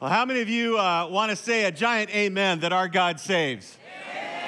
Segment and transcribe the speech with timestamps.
[0.00, 3.18] Well, how many of you uh, want to say a giant amen that our God
[3.18, 3.76] saves?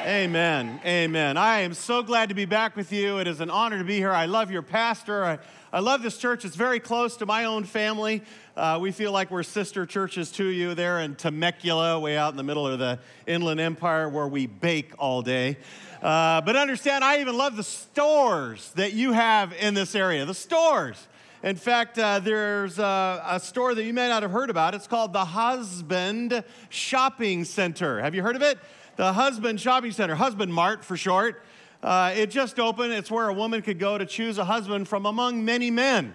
[0.05, 0.81] Amen.
[0.85, 1.37] Amen.
[1.37, 3.19] I am so glad to be back with you.
[3.19, 4.13] It is an honor to be here.
[4.13, 5.25] I love your pastor.
[5.25, 5.39] I,
[5.73, 6.45] I love this church.
[6.45, 8.23] It's very close to my own family.
[8.57, 12.37] Uh, we feel like we're sister churches to you there in Temecula, way out in
[12.37, 15.57] the middle of the Inland Empire where we bake all day.
[16.01, 20.25] Uh, but understand, I even love the stores that you have in this area.
[20.25, 21.09] The stores.
[21.43, 24.75] In fact, uh, there's a, a, store that you may not have heard about.
[24.75, 27.99] It's called the Husband Shopping Center.
[28.03, 28.59] Have you heard of it?
[28.97, 31.43] The Husband Shopping Center, Husband Mart for short.
[31.83, 32.93] Uh, it just opened.
[32.93, 36.15] It's where a woman could go to choose a husband from among many men.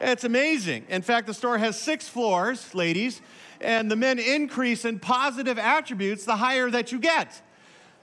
[0.00, 0.86] It's amazing.
[0.88, 3.20] In fact, the store has six floors, ladies,
[3.60, 7.42] and the men increase in positive attributes the higher that you get.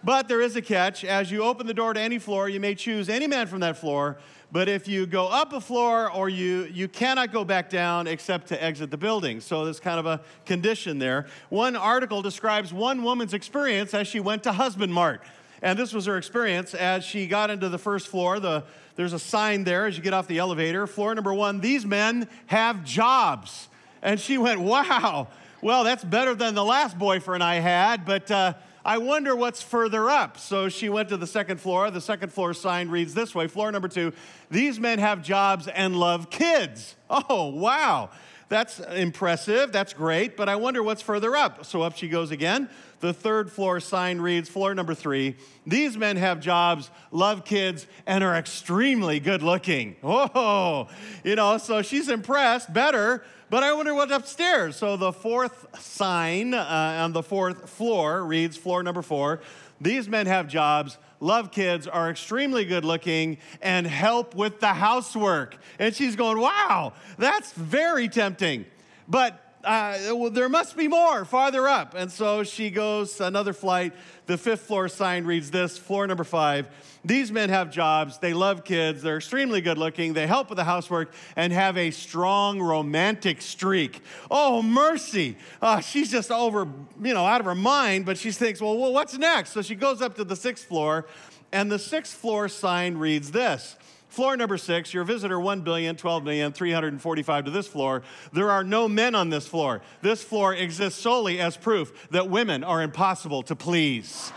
[0.03, 1.05] But there is a catch.
[1.05, 3.77] As you open the door to any floor, you may choose any man from that
[3.77, 4.17] floor
[4.51, 8.47] but if you go up a floor or you, you cannot go back down except
[8.47, 9.41] to exit the building.
[9.41, 11.27] So there's kind of a condition there.
[11.49, 15.21] One article describes one woman's experience as she went to Husband Mart.
[15.61, 18.39] And this was her experience as she got into the first floor.
[18.39, 18.63] The,
[18.95, 20.87] there's a sign there as you get off the elevator.
[20.87, 23.67] Floor number one, these men have jobs.
[24.01, 25.27] And she went, wow,
[25.61, 28.53] well, that's better than the last boyfriend I had, but uh,
[28.89, 30.39] I wonder what's further up.
[30.39, 31.91] So she went to the second floor.
[31.91, 34.13] The second floor sign reads this way Floor number two,
[34.49, 36.95] these men have jobs and love kids.
[37.07, 38.09] Oh, wow.
[38.49, 39.71] That's impressive.
[39.71, 40.35] That's great.
[40.35, 41.65] But I wonder what's further up.
[41.65, 42.67] So up she goes again.
[42.99, 48.23] The third floor sign reads, floor number three, these men have jobs, love kids, and
[48.23, 49.95] are extremely good looking.
[50.03, 50.89] Oh,
[51.23, 54.75] you know, so she's impressed, better, but I wonder what's upstairs.
[54.75, 59.41] So the fourth sign uh, on the fourth floor reads, floor number four,
[59.79, 65.55] these men have jobs, love kids, are extremely good looking, and help with the housework.
[65.79, 68.65] And she's going, wow, that's very tempting.
[69.07, 71.93] But uh, well, there must be more farther up.
[71.93, 73.93] And so she goes another flight.
[74.25, 76.67] The fifth floor sign reads this floor number five.
[77.03, 80.65] These men have jobs, they love kids, they're extremely good looking, they help with the
[80.65, 84.01] housework, and have a strong romantic streak.
[84.29, 85.37] Oh, mercy.
[85.61, 86.67] Uh, she's just over,
[87.01, 89.51] you know, out of her mind, but she thinks, well, well, what's next?
[89.51, 91.07] So she goes up to the sixth floor,
[91.53, 93.77] and the sixth floor sign reads this
[94.09, 98.01] Floor number six, your visitor 1 billion, 12 million, 345 to this floor.
[98.33, 99.81] There are no men on this floor.
[100.01, 104.31] This floor exists solely as proof that women are impossible to please.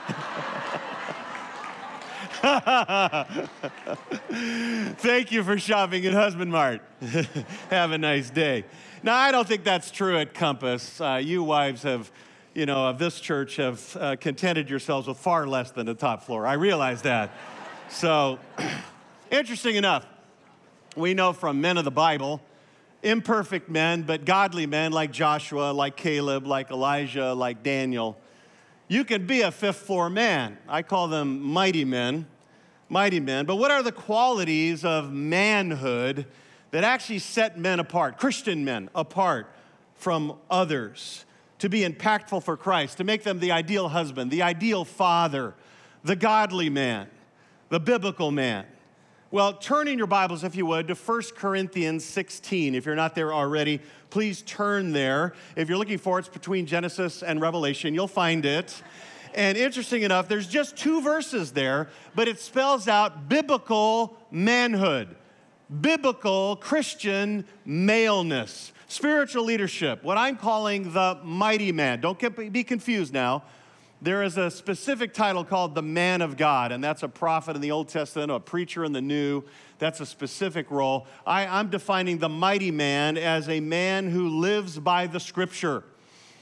[4.99, 6.83] Thank you for shopping at Husband Mart.
[7.71, 8.65] have a nice day.
[9.03, 11.01] Now, I don't think that's true at Compass.
[11.01, 12.13] Uh, you wives have,
[12.53, 16.25] you know, of this church have uh, contented yourselves with far less than the top
[16.25, 16.47] floor.
[16.47, 17.31] I realize that.
[17.89, 18.39] So,
[19.33, 20.05] Interesting enough,
[20.95, 22.43] we know from men of the Bible,
[23.03, 28.19] imperfect men, but godly men like Joshua, like Caleb, like Elijah, like Daniel,
[28.89, 30.59] you can be a fifth floor man.
[30.69, 32.27] I call them mighty men,
[32.91, 33.47] mighty men.
[33.47, 36.27] But what are the qualities of manhood
[36.71, 39.51] that actually set men apart, Christian men apart
[39.95, 41.25] from others,
[41.61, 45.55] to be impactful for Christ, to make them the ideal husband, the ideal father,
[46.05, 47.09] the godly man,
[47.71, 48.67] the biblical man?
[49.33, 52.75] Well, turn in your Bibles, if you would, to 1 Corinthians 16.
[52.75, 55.33] If you're not there already, please turn there.
[55.57, 57.95] If you're looking for it, it's between Genesis and Revelation.
[57.95, 58.83] You'll find it.
[59.33, 65.17] And interesting enough, there's just two verses there, but it spells out biblical manhood,
[65.81, 72.03] biblical Christian maleness, spiritual leadership, what I'm calling the mighty man.
[72.03, 73.45] Don't get, be confused now
[74.03, 77.63] there is a specific title called the man of God, and that's a prophet in
[77.63, 79.45] the Old Testament, a preacher in the New.
[79.79, 81.07] That's a specific role.
[81.25, 85.85] I, I'm defining the mighty man as a man who lives by the scripture.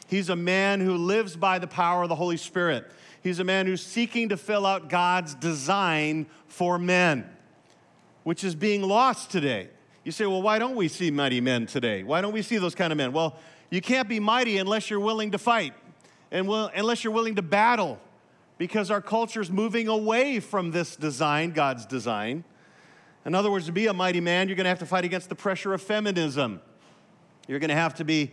[0.08, 2.90] He's a man who lives by the power of the Holy Spirit.
[3.22, 7.28] He's a man who's seeking to fill out God's design for men,
[8.24, 9.68] which is being lost today.
[10.02, 12.04] You say, well, why don't we see mighty men today?
[12.04, 13.12] Why don't we see those kind of men?
[13.12, 13.36] Well,
[13.68, 15.74] you can't be mighty unless you're willing to fight
[16.30, 17.98] and will, unless you're willing to battle,
[18.58, 22.44] because our culture is moving away from this design, God's design.
[23.24, 25.28] In other words, to be a mighty man, you're going to have to fight against
[25.28, 26.60] the pressure of feminism.
[27.48, 28.32] You're going to have to be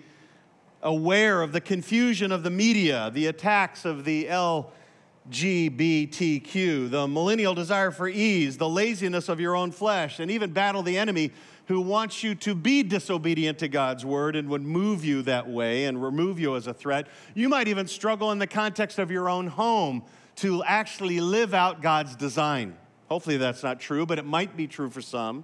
[0.81, 7.91] aware of the confusion of the media, the attacks of the LGBTQ, the millennial desire
[7.91, 11.31] for ease, the laziness of your own flesh, and even battle the enemy
[11.67, 15.85] who wants you to be disobedient to God's word and would move you that way
[15.85, 17.07] and remove you as a threat.
[17.35, 20.03] You might even struggle in the context of your own home
[20.37, 22.77] to actually live out God's design.
[23.09, 25.43] Hopefully, that's not true, but it might be true for some.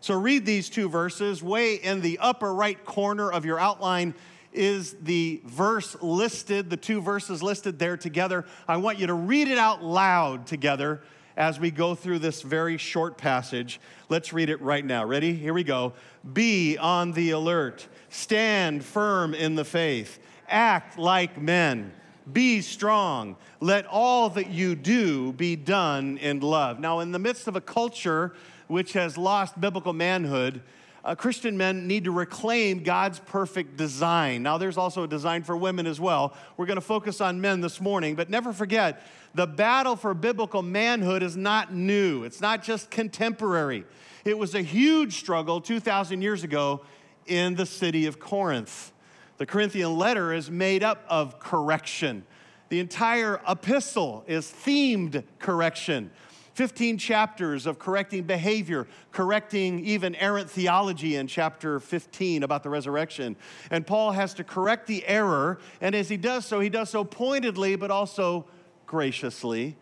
[0.00, 1.42] So, read these two verses.
[1.42, 4.14] Way in the upper right corner of your outline
[4.52, 8.44] is the verse listed, the two verses listed there together.
[8.68, 11.02] I want you to read it out loud together
[11.36, 13.80] as we go through this very short passage.
[14.08, 15.04] Let's read it right now.
[15.04, 15.34] Ready?
[15.34, 15.92] Here we go.
[16.32, 20.18] Be on the alert, stand firm in the faith,
[20.48, 21.92] act like men.
[22.30, 23.36] Be strong.
[23.60, 26.78] Let all that you do be done in love.
[26.78, 28.34] Now, in the midst of a culture
[28.68, 30.62] which has lost biblical manhood,
[31.04, 34.42] uh, Christian men need to reclaim God's perfect design.
[34.42, 36.34] Now, there's also a design for women as well.
[36.56, 39.02] We're going to focus on men this morning, but never forget
[39.34, 43.84] the battle for biblical manhood is not new, it's not just contemporary.
[44.24, 46.82] It was a huge struggle 2,000 years ago
[47.26, 48.92] in the city of Corinth.
[49.38, 52.24] The Corinthian letter is made up of correction.
[52.68, 56.10] The entire epistle is themed correction.
[56.54, 63.36] 15 chapters of correcting behavior, correcting even errant theology in chapter 15 about the resurrection.
[63.70, 67.04] And Paul has to correct the error, and as he does so, he does so
[67.04, 68.46] pointedly but also
[68.86, 69.76] graciously.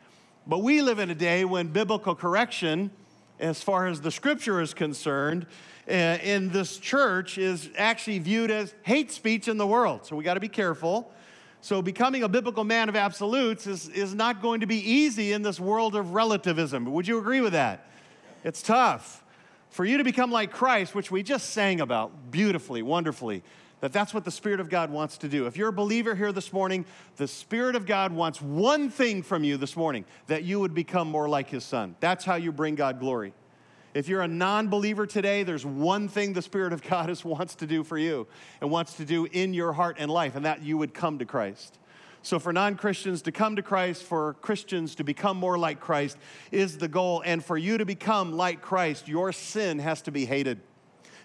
[0.47, 2.91] But we live in a day when biblical correction,
[3.39, 5.47] as far as the scripture is concerned,
[5.89, 10.07] uh, in this church is actually viewed as hate speech in the world.
[10.07, 11.13] So we got to be careful.
[11.63, 15.43] So, becoming a biblical man of absolutes is, is not going to be easy in
[15.43, 16.87] this world of relativism.
[16.87, 17.87] Would you agree with that?
[18.45, 19.23] It's tough.
[19.69, 23.43] For you to become like Christ, which we just sang about beautifully, wonderfully,
[23.81, 25.47] that that's what the Spirit of God wants to do.
[25.47, 26.85] If you're a believer here this morning,
[27.17, 31.09] the Spirit of God wants one thing from you this morning that you would become
[31.09, 31.95] more like His Son.
[32.01, 33.33] That's how you bring God glory.
[33.93, 37.57] If you're a non believer today, there's one thing the Spirit of God is, wants
[37.57, 38.27] to do for you
[38.61, 41.25] and wants to do in your heart and life, and that you would come to
[41.25, 41.79] Christ.
[42.23, 46.19] So, for non Christians to come to Christ, for Christians to become more like Christ
[46.53, 47.23] is the goal.
[47.25, 50.61] And for you to become like Christ, your sin has to be hated,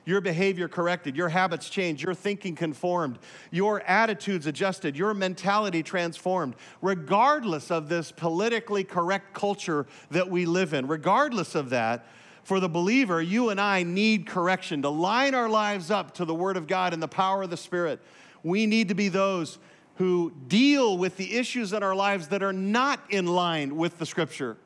[0.04, 3.20] your behavior corrected, your habits changed, your thinking conformed,
[3.52, 10.74] your attitudes adjusted, your mentality transformed, regardless of this politically correct culture that we live
[10.74, 10.88] in.
[10.88, 12.08] Regardless of that,
[12.46, 16.34] for the believer, you and I need correction to line our lives up to the
[16.34, 18.00] Word of God and the power of the Spirit.
[18.44, 19.58] We need to be those
[19.96, 24.06] who deal with the issues in our lives that are not in line with the
[24.06, 24.58] Scripture.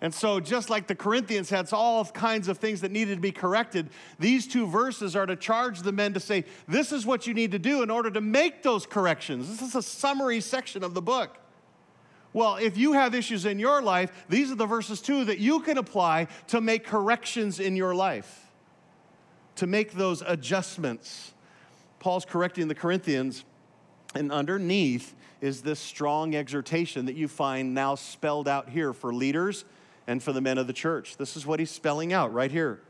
[0.00, 3.32] And so, just like the Corinthians had all kinds of things that needed to be
[3.32, 3.90] corrected,
[4.20, 7.50] these two verses are to charge the men to say, This is what you need
[7.50, 9.48] to do in order to make those corrections.
[9.48, 11.38] This is a summary section of the book.
[12.32, 15.60] Well, if you have issues in your life, these are the verses too that you
[15.60, 18.50] can apply to make corrections in your life,
[19.56, 21.32] to make those adjustments.
[22.00, 23.44] Paul's correcting the Corinthians,
[24.14, 29.64] and underneath is this strong exhortation that you find now spelled out here for leaders
[30.06, 31.16] and for the men of the church.
[31.16, 32.80] This is what he's spelling out right here.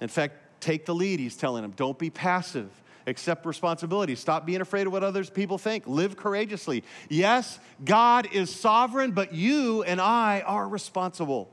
[0.00, 1.72] In fact, take the lead, he's telling them.
[1.76, 2.70] Don't be passive
[3.06, 4.14] accept responsibility.
[4.14, 5.86] Stop being afraid of what others people think.
[5.86, 6.84] Live courageously.
[7.08, 11.50] Yes, God is sovereign, but you and I are responsible.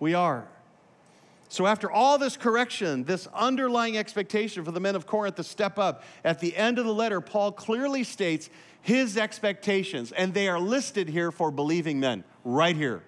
[0.00, 0.48] We are.
[1.50, 5.78] So, after all this correction, this underlying expectation for the men of Corinth to step
[5.78, 8.50] up, at the end of the letter, Paul clearly states
[8.82, 13.02] his expectations, and they are listed here for believing men, right here.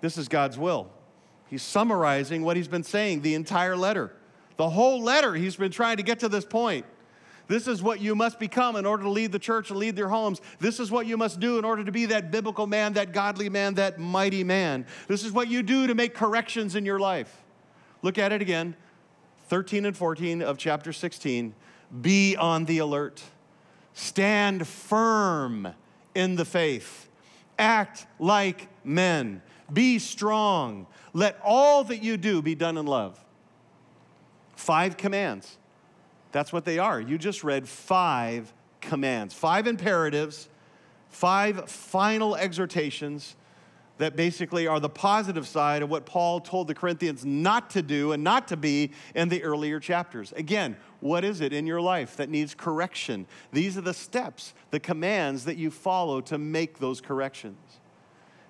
[0.00, 0.90] This is God's will.
[1.48, 4.12] He's summarizing what he's been saying the entire letter.
[4.58, 6.84] The whole letter, he's been trying to get to this point.
[7.46, 10.08] This is what you must become in order to lead the church and lead their
[10.08, 10.40] homes.
[10.58, 13.48] This is what you must do in order to be that biblical man, that godly
[13.48, 14.84] man, that mighty man.
[15.06, 17.42] This is what you do to make corrections in your life.
[18.02, 18.76] Look at it again
[19.48, 21.54] 13 and 14 of chapter 16.
[22.02, 23.22] Be on the alert,
[23.94, 25.68] stand firm
[26.14, 27.08] in the faith,
[27.58, 29.40] act like men,
[29.72, 30.86] be strong.
[31.14, 33.18] Let all that you do be done in love.
[34.58, 35.56] Five commands.
[36.32, 37.00] That's what they are.
[37.00, 40.48] You just read five commands, five imperatives,
[41.10, 43.36] five final exhortations
[43.98, 48.10] that basically are the positive side of what Paul told the Corinthians not to do
[48.10, 50.32] and not to be in the earlier chapters.
[50.32, 53.28] Again, what is it in your life that needs correction?
[53.52, 57.77] These are the steps, the commands that you follow to make those corrections.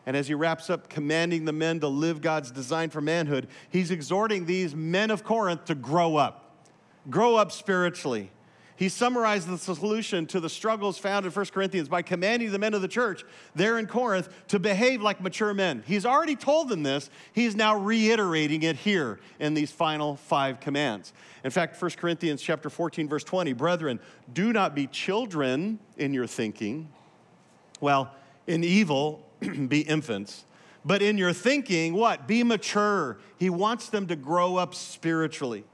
[0.08, 3.90] And as he wraps up commanding the men to live God's design for manhood, he's
[3.90, 6.64] exhorting these men of Corinth to grow up,
[7.10, 8.30] grow up spiritually.
[8.76, 12.72] He summarized the solution to the struggles found in 1 Corinthians by commanding the men
[12.72, 13.22] of the church
[13.54, 15.82] there in Corinth to behave like mature men.
[15.86, 17.10] He's already told them this.
[17.34, 21.12] He's now reiterating it here in these final five commands.
[21.44, 24.00] In fact, 1 Corinthians chapter 14 verse 20, brethren,
[24.32, 26.88] do not be children in your thinking.
[27.82, 28.10] Well,
[28.46, 29.27] in evil
[29.68, 30.44] be infants.
[30.84, 32.26] But in your thinking, what?
[32.26, 33.18] Be mature.
[33.38, 35.64] He wants them to grow up spiritually.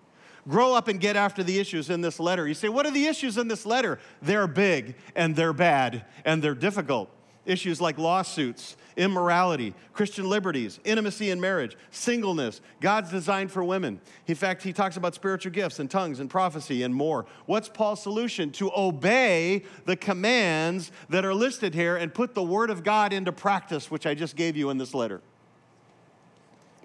[0.48, 2.46] Grow up and get after the issues in this letter.
[2.46, 3.98] You say, What are the issues in this letter?
[4.20, 7.10] They're big and they're bad and they're difficult.
[7.46, 14.00] Issues like lawsuits, immorality, Christian liberties, intimacy in marriage, singleness, God's design for women.
[14.26, 17.26] In fact, he talks about spiritual gifts and tongues and prophecy and more.
[17.46, 18.50] What's Paul's solution?
[18.52, 23.32] To obey the commands that are listed here and put the word of God into
[23.32, 25.20] practice, which I just gave you in this letter.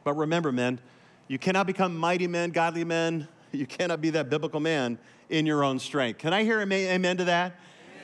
[0.04, 0.80] But remember, men,
[1.28, 3.28] you cannot become mighty men, godly men.
[3.52, 6.20] You cannot be that biblical man in your own strength.
[6.20, 7.56] Can I hear amen to that?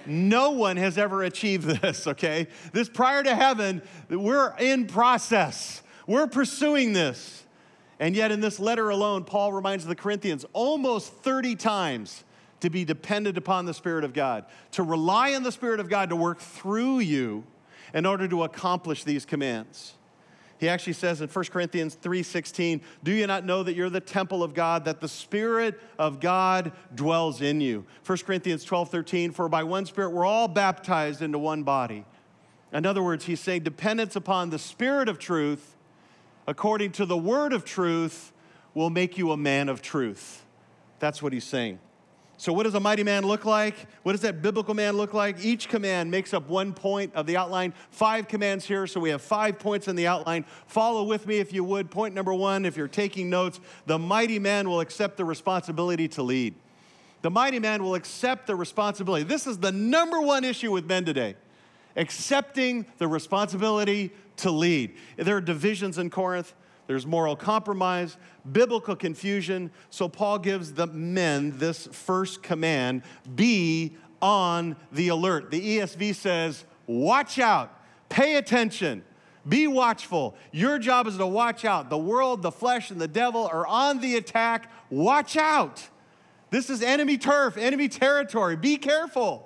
[0.08, 2.48] No one has ever achieved this, okay?
[2.74, 5.82] This prior to heaven, we're in process.
[6.08, 7.44] We're pursuing this.
[8.00, 12.24] And yet, in this letter alone, Paul reminds the Corinthians almost 30 times
[12.60, 16.10] to be dependent upon the Spirit of God, to rely on the Spirit of God
[16.10, 17.44] to work through you
[17.94, 19.95] in order to accomplish these commands.
[20.66, 24.42] He actually says in 1 Corinthians 3:16, "Do you not know that you're the temple
[24.42, 29.62] of God, that the Spirit of God dwells in you?" 1 Corinthians 12:13, "For by
[29.62, 32.04] one Spirit we're all baptized into one body."
[32.74, 35.76] In other words, he's saying dependence upon the Spirit of truth,
[36.48, 38.34] according to the word of truth,
[38.74, 40.46] will make you a man of truth.
[40.98, 41.78] That's what he's saying.
[42.38, 43.76] So, what does a mighty man look like?
[44.04, 45.44] What does that biblical man look like?
[45.44, 47.74] Each command makes up one point of the outline.
[47.92, 50.46] Five commands here, so we have five points in the outline.
[50.68, 51.90] Follow with me if you would.
[51.90, 56.24] Point number one, if you're taking notes, the mighty man will accept the responsibility to
[56.24, 56.56] lead.
[57.22, 59.24] The mighty man will accept the responsibility.
[59.24, 61.36] This is the number one issue with men today
[61.98, 64.94] accepting the responsibility to lead.
[65.16, 66.54] There are divisions in Corinth
[66.88, 68.18] there's moral compromise,
[68.52, 69.72] biblical confusion.
[69.90, 73.04] So Paul gives the men this first command
[73.36, 75.52] be on the alert.
[75.52, 77.78] The ESV says, watch out,
[78.10, 79.04] pay attention.
[79.48, 80.36] Be watchful.
[80.52, 81.92] Your job is to watch out.
[81.92, 84.72] The world, the flesh, and the devil are on the attack.
[84.90, 85.88] Watch out.
[86.50, 88.56] This is enemy turf, enemy territory.
[88.56, 89.45] Be careful.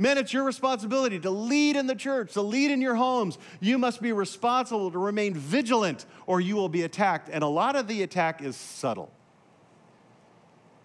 [0.00, 3.36] Men, it's your responsibility to lead in the church, to lead in your homes.
[3.58, 7.28] You must be responsible to remain vigilant or you will be attacked.
[7.32, 9.12] And a lot of the attack is subtle.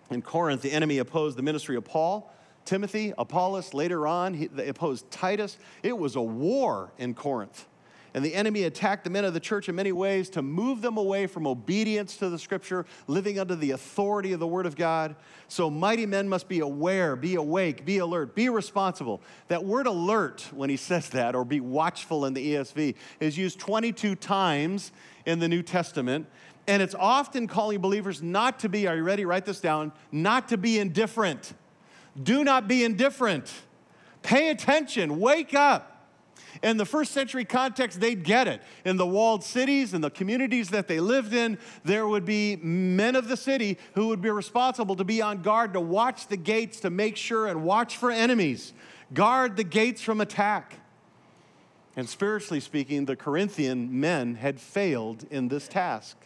[0.09, 2.33] In Corinth, the enemy opposed the ministry of Paul,
[2.65, 3.73] Timothy, Apollos.
[3.75, 5.59] Later on, he, they opposed Titus.
[5.83, 7.67] It was a war in Corinth.
[8.15, 10.97] And the enemy attacked the men of the church in many ways to move them
[10.97, 15.15] away from obedience to the scripture, living under the authority of the word of God.
[15.47, 19.21] So mighty men must be aware, be awake, be alert, be responsible.
[19.47, 23.59] That word alert, when he says that, or be watchful in the ESV, is used
[23.59, 24.91] 22 times
[25.25, 26.27] in the New Testament.
[26.67, 29.25] And it's often calling believers not to be, are you ready?
[29.25, 31.53] Write this down, not to be indifferent.
[32.21, 33.51] Do not be indifferent.
[34.21, 35.92] Pay attention, wake up.
[36.61, 38.61] In the first century context, they'd get it.
[38.85, 43.15] In the walled cities and the communities that they lived in, there would be men
[43.15, 46.81] of the city who would be responsible to be on guard to watch the gates
[46.81, 48.73] to make sure and watch for enemies,
[49.13, 50.79] guard the gates from attack.
[51.95, 56.17] And spiritually speaking, the Corinthian men had failed in this task.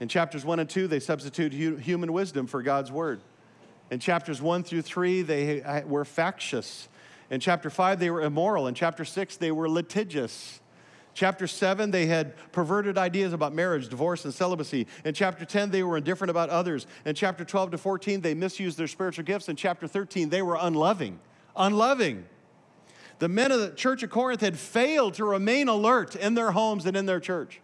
[0.00, 3.20] In chapters 1 and 2, they substitute human wisdom for God's word.
[3.90, 6.88] In chapters 1 through 3, they were factious
[7.30, 8.66] in chapter 5, they were immoral.
[8.66, 10.60] In chapter 6, they were litigious.
[11.14, 14.86] Chapter 7, they had perverted ideas about marriage, divorce, and celibacy.
[15.04, 16.86] In chapter 10, they were indifferent about others.
[17.04, 19.48] In chapter 12 to 14, they misused their spiritual gifts.
[19.48, 21.18] In chapter 13, they were unloving.
[21.56, 22.24] Unloving.
[23.18, 26.86] The men of the church of Corinth had failed to remain alert in their homes
[26.86, 27.60] and in their church.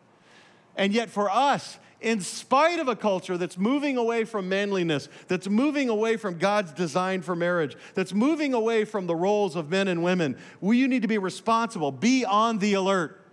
[0.76, 5.48] And yet, for us, in spite of a culture that's moving away from manliness, that's
[5.48, 9.88] moving away from God's design for marriage, that's moving away from the roles of men
[9.88, 13.23] and women, we you need to be responsible, be on the alert.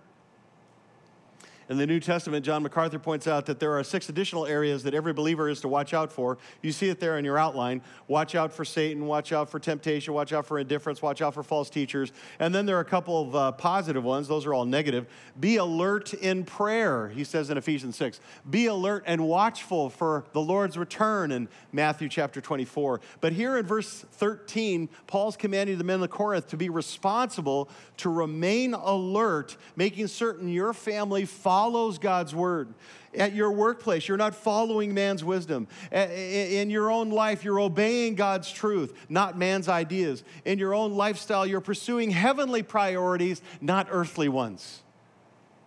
[1.71, 4.93] In the New Testament, John MacArthur points out that there are six additional areas that
[4.93, 6.37] every believer is to watch out for.
[6.61, 7.81] You see it there in your outline.
[8.09, 11.43] Watch out for Satan, watch out for temptation, watch out for indifference, watch out for
[11.43, 12.11] false teachers.
[12.39, 14.27] And then there are a couple of uh, positive ones.
[14.27, 15.07] Those are all negative.
[15.39, 18.19] Be alert in prayer, he says in Ephesians 6.
[18.49, 22.99] Be alert and watchful for the Lord's return in Matthew chapter 24.
[23.21, 28.09] But here in verse 13, Paul's commanding the men of Corinth to be responsible, to
[28.09, 32.73] remain alert, making certain your family follows follows God's word.
[33.13, 35.67] At your workplace, you're not following man's wisdom.
[35.91, 40.23] In your own life, you're obeying God's truth, not man's ideas.
[40.43, 44.81] In your own lifestyle, you're pursuing heavenly priorities, not earthly ones.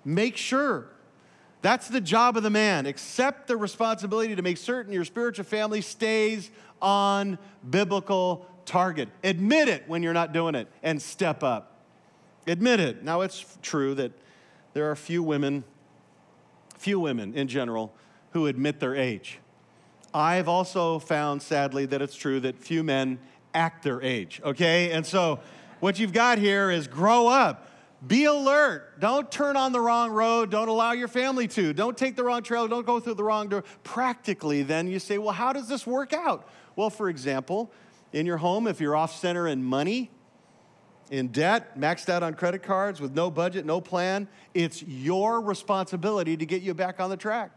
[0.04, 0.86] Make sure.
[1.62, 2.86] That's the job of the man.
[2.86, 6.50] Accept the responsibility to make certain your spiritual family stays
[6.82, 7.38] on
[7.70, 9.10] biblical target.
[9.22, 11.78] Admit it when you're not doing it and step up.
[12.48, 13.04] Admit it.
[13.04, 14.10] Now, it's true that
[14.72, 15.62] there are few women
[16.84, 17.94] few women in general
[18.32, 19.38] who admit their age.
[20.12, 23.18] I've also found, sadly, that it's true that few men
[23.54, 24.92] act their age, okay?
[24.92, 25.40] And so
[25.80, 27.70] what you've got here is grow up.
[28.06, 29.00] Be alert.
[29.00, 30.50] Don't turn on the wrong road.
[30.50, 31.72] Don't allow your family to.
[31.72, 32.68] Don't take the wrong trail.
[32.68, 33.64] Don't go through the wrong door.
[33.82, 36.46] Practically, then you say, well, how does this work out?
[36.76, 37.72] Well, for example,
[38.12, 40.10] in your home, if you're off center in money,
[41.10, 46.36] in debt, maxed out on credit cards with no budget, no plan, it's your responsibility
[46.36, 47.50] to get you back on the track.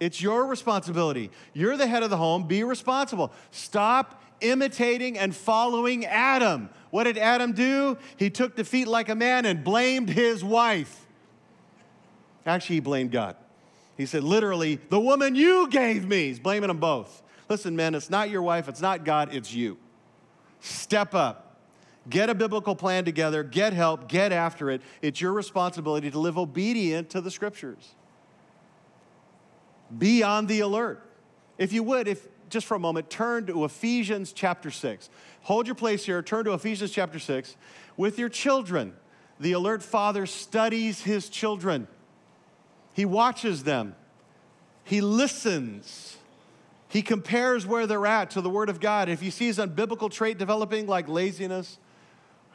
[0.00, 1.30] It's your responsibility.
[1.52, 2.46] You're the head of the home.
[2.46, 3.32] Be responsible.
[3.52, 6.68] Stop imitating and following Adam.
[6.90, 7.96] What did Adam do?
[8.16, 11.06] He took defeat like a man and blamed his wife.
[12.44, 13.36] Actually, he blamed God.
[13.96, 16.28] He said, literally, the woman you gave me.
[16.28, 17.22] He's blaming them both.
[17.48, 19.78] Listen, men, it's not your wife, it's not God, it's you.
[20.60, 21.43] Step up.
[22.08, 24.82] Get a biblical plan together, get help, get after it.
[25.00, 27.94] It's your responsibility to live obedient to the scriptures.
[29.96, 31.02] Be on the alert.
[31.56, 35.08] If you would, if just for a moment, turn to Ephesians chapter 6.
[35.42, 37.56] Hold your place here, turn to Ephesians chapter 6
[37.96, 38.94] with your children.
[39.40, 41.88] The alert father studies his children,
[42.92, 43.96] he watches them,
[44.84, 46.18] he listens.
[46.86, 49.08] He compares where they're at to the Word of God.
[49.08, 51.78] If he sees a biblical trait developing like laziness,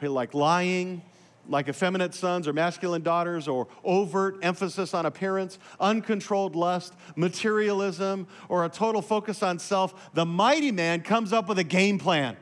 [0.08, 1.02] like lying,
[1.48, 8.64] like effeminate sons or masculine daughters, or overt emphasis on appearance, uncontrolled lust, materialism, or
[8.64, 12.36] a total focus on self, the mighty man comes up with a game plan.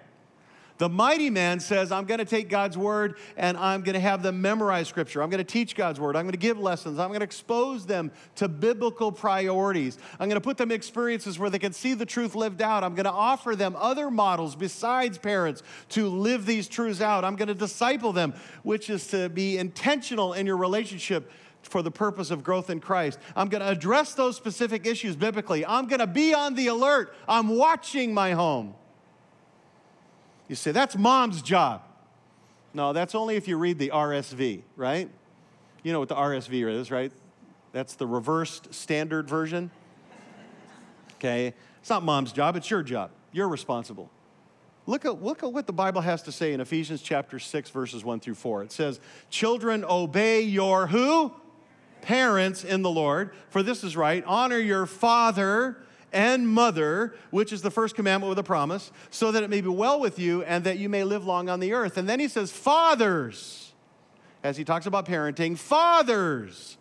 [0.79, 4.23] The mighty man says, I'm going to take God's word and I'm going to have
[4.23, 5.23] them memorize scripture.
[5.23, 6.15] I'm going to teach God's word.
[6.17, 7.01] I'm going to give lessons.
[7.01, 9.99] I'm going to expose them to biblical priorities.
[10.21, 12.85] I'm going to put them experiences where they can see the truth lived out.
[12.85, 17.25] I'm going to offer them other models besides parents to live these truths out.
[17.25, 18.33] I'm going to disciple them,
[18.63, 21.31] which is to be intentional in your relationship
[21.63, 23.19] for the purpose of growth in Christ.
[23.35, 25.67] I'm going to address those specific issues biblically.
[25.67, 27.15] I'm going to be on the alert.
[27.29, 28.75] I'm watching my home.
[30.49, 31.83] You say, that's mom's job.
[32.75, 35.11] No, that's only if you read the RSV, right?
[35.83, 37.13] You know what the RSV is, right?
[37.73, 39.71] That's the reversed standard version.
[41.17, 41.55] Okay?
[41.81, 43.11] It's not mom's job, it's your job.
[43.33, 44.11] You're responsible.
[44.87, 48.05] Look at, look at what the Bible has to say in Ephesians chapter 6, verses
[48.05, 48.63] 1 through 4.
[48.63, 51.35] It says, Children, obey your who?
[52.01, 54.25] Parents in the Lord, for this is right.
[54.25, 55.77] Honor your father
[56.13, 59.69] and mother, which is the first commandment with a promise, so that it may be
[59.69, 61.97] well with you and that you may live long on the earth.
[61.97, 63.73] And then he says, Fathers,
[64.43, 66.79] as he talks about parenting, fathers,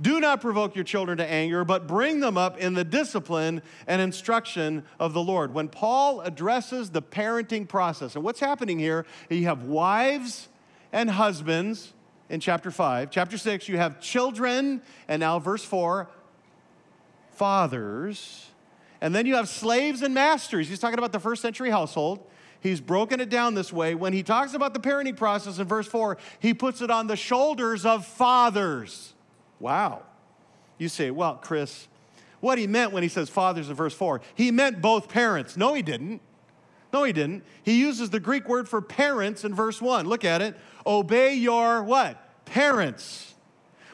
[0.00, 4.00] do not provoke your children to anger, but bring them up in the discipline and
[4.00, 5.52] instruction of the Lord.
[5.52, 10.48] When Paul addresses the parenting process, and what's happening here, you have wives
[10.92, 11.92] and husbands
[12.30, 13.10] in chapter 5.
[13.10, 16.08] Chapter 6, you have children, and now verse 4,
[17.32, 18.49] fathers.
[19.00, 20.68] And then you have slaves and masters.
[20.68, 22.26] He's talking about the first century household.
[22.60, 23.94] He's broken it down this way.
[23.94, 27.16] When he talks about the parenting process in verse 4, he puts it on the
[27.16, 29.14] shoulders of fathers.
[29.58, 30.02] Wow.
[30.76, 31.88] You say, well, Chris,
[32.40, 35.56] what he meant when he says fathers in verse 4, he meant both parents.
[35.56, 36.20] No, he didn't.
[36.92, 37.44] No, he didn't.
[37.62, 40.06] He uses the Greek word for parents in verse 1.
[40.06, 40.56] Look at it.
[40.86, 42.44] Obey your what?
[42.44, 43.29] Parents.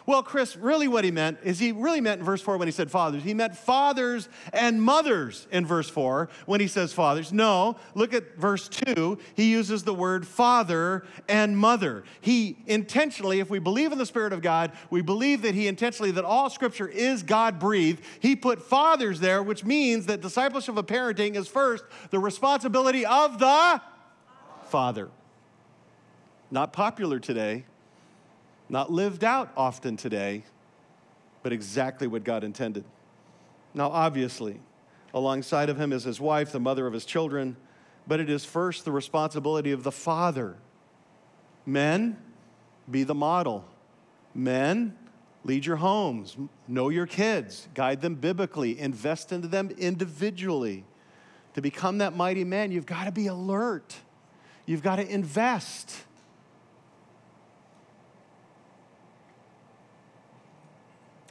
[0.07, 2.73] Well, Chris, really what he meant is he really meant in verse 4 when he
[2.73, 3.25] said fathers.
[3.25, 7.33] He meant fathers and mothers in verse 4 when he says fathers.
[7.33, 9.19] No, look at verse 2.
[9.35, 12.05] He uses the word father and mother.
[12.21, 16.13] He intentionally, if we believe in the Spirit of God, we believe that he intentionally,
[16.13, 18.01] that all scripture is God breathed.
[18.21, 23.41] He put fathers there, which means that discipleship of parenting is first the responsibility of
[23.41, 23.83] the
[24.69, 25.09] father.
[26.53, 27.65] Not popular today
[28.69, 30.45] not lived out often today,
[31.43, 32.85] but exactly what God intended.
[33.75, 34.61] Now, obviously,
[35.15, 37.57] alongside of him is his wife, the mother of his children,
[38.07, 40.57] but it is first the responsibility of the father.
[41.65, 42.17] Men,
[42.91, 43.65] be the model.
[44.35, 44.97] Men,
[45.45, 46.37] lead your homes,
[46.69, 50.85] know your kids, guide them biblically, invest into them individually.
[51.55, 53.97] To become that mighty man, you've got to be alert,
[54.67, 56.05] you've got to invest.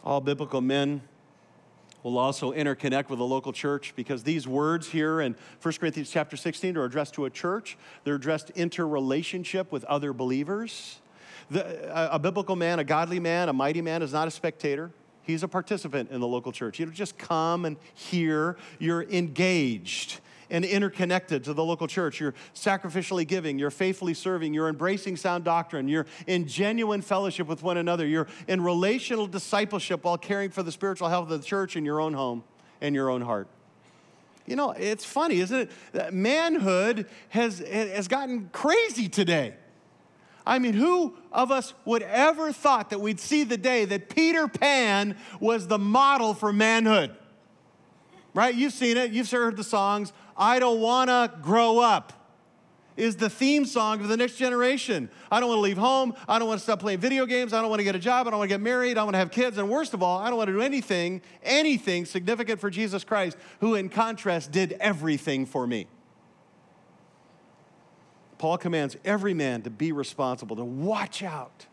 [0.05, 1.01] All biblical men
[2.03, 6.37] will also interconnect with the local church because these words here in 1 Corinthians chapter
[6.37, 7.75] 16 are addressed to a church.
[8.03, 10.99] They're addressed interrelationship with other believers.
[11.49, 14.91] The, a, a biblical man, a godly man, a mighty man is not a spectator.
[15.23, 16.79] He's a participant in the local church.
[16.79, 22.19] You don't just come and hear, you're engaged and interconnected to the local church.
[22.19, 27.63] You're sacrificially giving, you're faithfully serving, you're embracing sound doctrine, you're in genuine fellowship with
[27.63, 31.75] one another, you're in relational discipleship while caring for the spiritual health of the church
[31.75, 32.43] in your own home
[32.81, 33.47] and your own heart.
[34.45, 36.13] You know, it's funny, isn't it?
[36.13, 39.55] Manhood has, has gotten crazy today.
[40.45, 44.47] I mean, who of us would ever thought that we'd see the day that Peter
[44.47, 47.15] Pan was the model for manhood?
[48.36, 48.54] Right?
[48.54, 50.13] You've seen it, you've heard the songs.
[50.38, 52.13] I don't want to grow up
[52.98, 55.10] is the theme song of the next generation.
[55.32, 56.13] I don't want to leave home.
[56.28, 57.54] I don't want to stop playing video games.
[57.54, 58.28] I don't want to get a job.
[58.28, 58.98] I don't want to get married.
[58.98, 59.58] I want to have kids.
[59.58, 63.38] And worst of all, I don't want to do anything, anything significant for Jesus Christ,
[63.60, 65.88] who in contrast did everything for me.
[68.38, 71.65] Paul commands every man to be responsible, to watch out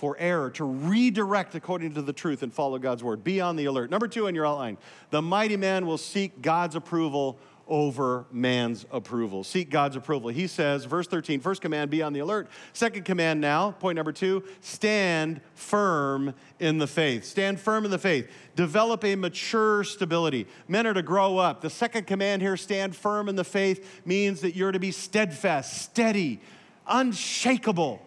[0.00, 3.22] for error, to redirect according to the truth and follow God's word.
[3.22, 3.90] Be on the alert.
[3.90, 4.78] Number two in your outline
[5.10, 9.44] the mighty man will seek God's approval over man's approval.
[9.44, 10.30] Seek God's approval.
[10.30, 12.48] He says, verse 13, first command, be on the alert.
[12.72, 17.26] Second command now, point number two, stand firm in the faith.
[17.26, 18.26] Stand firm in the faith.
[18.56, 20.46] Develop a mature stability.
[20.66, 21.60] Men are to grow up.
[21.60, 25.82] The second command here, stand firm in the faith, means that you're to be steadfast,
[25.82, 26.40] steady,
[26.88, 28.00] unshakable.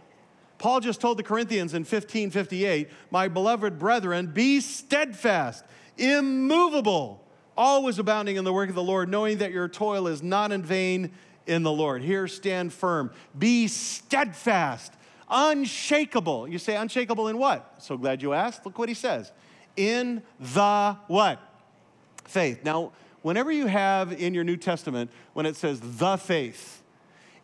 [0.63, 5.65] Paul just told the Corinthians in 1558, My beloved brethren, be steadfast,
[5.97, 7.21] immovable
[7.57, 10.63] always abounding in the work of the Lord, knowing that your toil is not in
[10.63, 11.11] vain
[11.47, 12.01] in the Lord.
[12.01, 13.11] Here, stand firm.
[13.37, 14.93] Be steadfast,
[15.29, 16.47] unshakable.
[16.47, 17.83] You say, unshakable in what?
[17.83, 18.65] So glad you asked.
[18.65, 19.33] Look what he says.
[19.75, 21.41] In the what?
[22.23, 22.63] Faith.
[22.63, 26.82] Now, whenever you have in your New Testament, when it says the faith,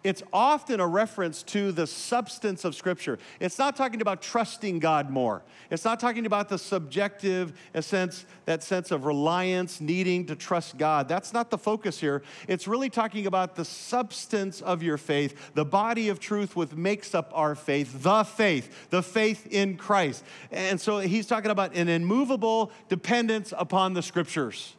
[0.02, 3.20] it's often a reference to the substance of Scripture.
[3.42, 5.42] It's not talking about trusting God more.
[5.70, 11.10] It's not talking about the subjective sense, that sense of reliance, needing to trust God.
[11.10, 12.24] That's not the focus here.
[12.48, 17.14] It's really talking about the substance of your faith, the body of truth which makes
[17.14, 20.24] up our faith, the faith, the faith in Christ.
[20.50, 24.76] And so he's talking about an immovable dependence upon the Scriptures.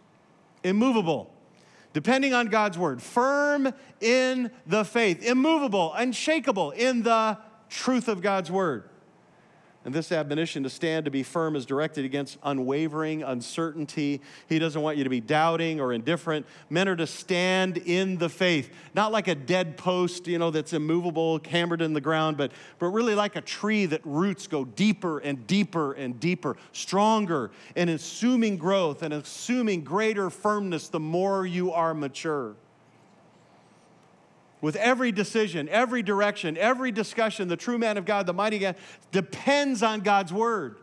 [0.64, 1.30] Immovable
[1.92, 8.50] depending on God's word, firm in the faith, immovable, unshakable in the truth of God's
[8.50, 8.89] word.
[9.82, 14.20] And this admonition to stand to be firm is directed against unwavering uncertainty.
[14.46, 16.44] He doesn't want you to be doubting or indifferent.
[16.68, 20.74] Men are to stand in the faith, not like a dead post, you know, that's
[20.74, 25.18] immovable, hammered in the ground, but, but really like a tree that roots go deeper
[25.18, 31.72] and deeper and deeper, stronger, and assuming growth and assuming greater firmness the more you
[31.72, 32.54] are mature
[34.60, 38.76] with every decision, every direction, every discussion, the true man of God, the mighty God,
[39.10, 40.76] depends on God's word.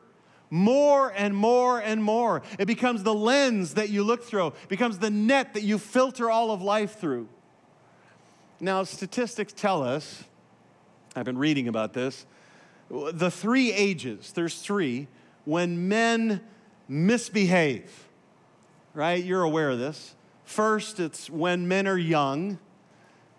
[0.50, 2.42] More and more and more.
[2.58, 6.30] It becomes the lens that you look through, it becomes the net that you filter
[6.32, 7.28] all of life through.
[8.60, 10.24] Now, statistics tell us,
[11.16, 12.26] I've been reading about this,
[12.90, 15.08] the three ages, there's three,
[15.46, 16.42] when men
[16.88, 18.08] misbehave,
[18.94, 19.24] right?
[19.24, 20.16] You're aware of this.
[20.44, 22.58] First, it's when men are young.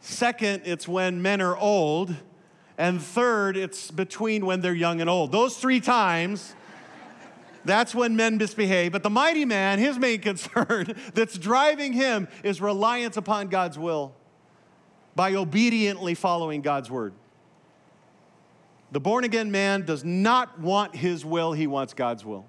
[0.00, 2.14] Second, it's when men are old.
[2.76, 5.32] And third, it's between when they're young and old.
[5.32, 6.54] Those three times,
[7.64, 8.92] that's when men misbehave.
[8.92, 14.14] But the mighty man, his main concern that's driving him is reliance upon God's will
[15.16, 17.12] by obediently following God's word.
[18.92, 22.46] The born again man does not want his will, he wants God's will.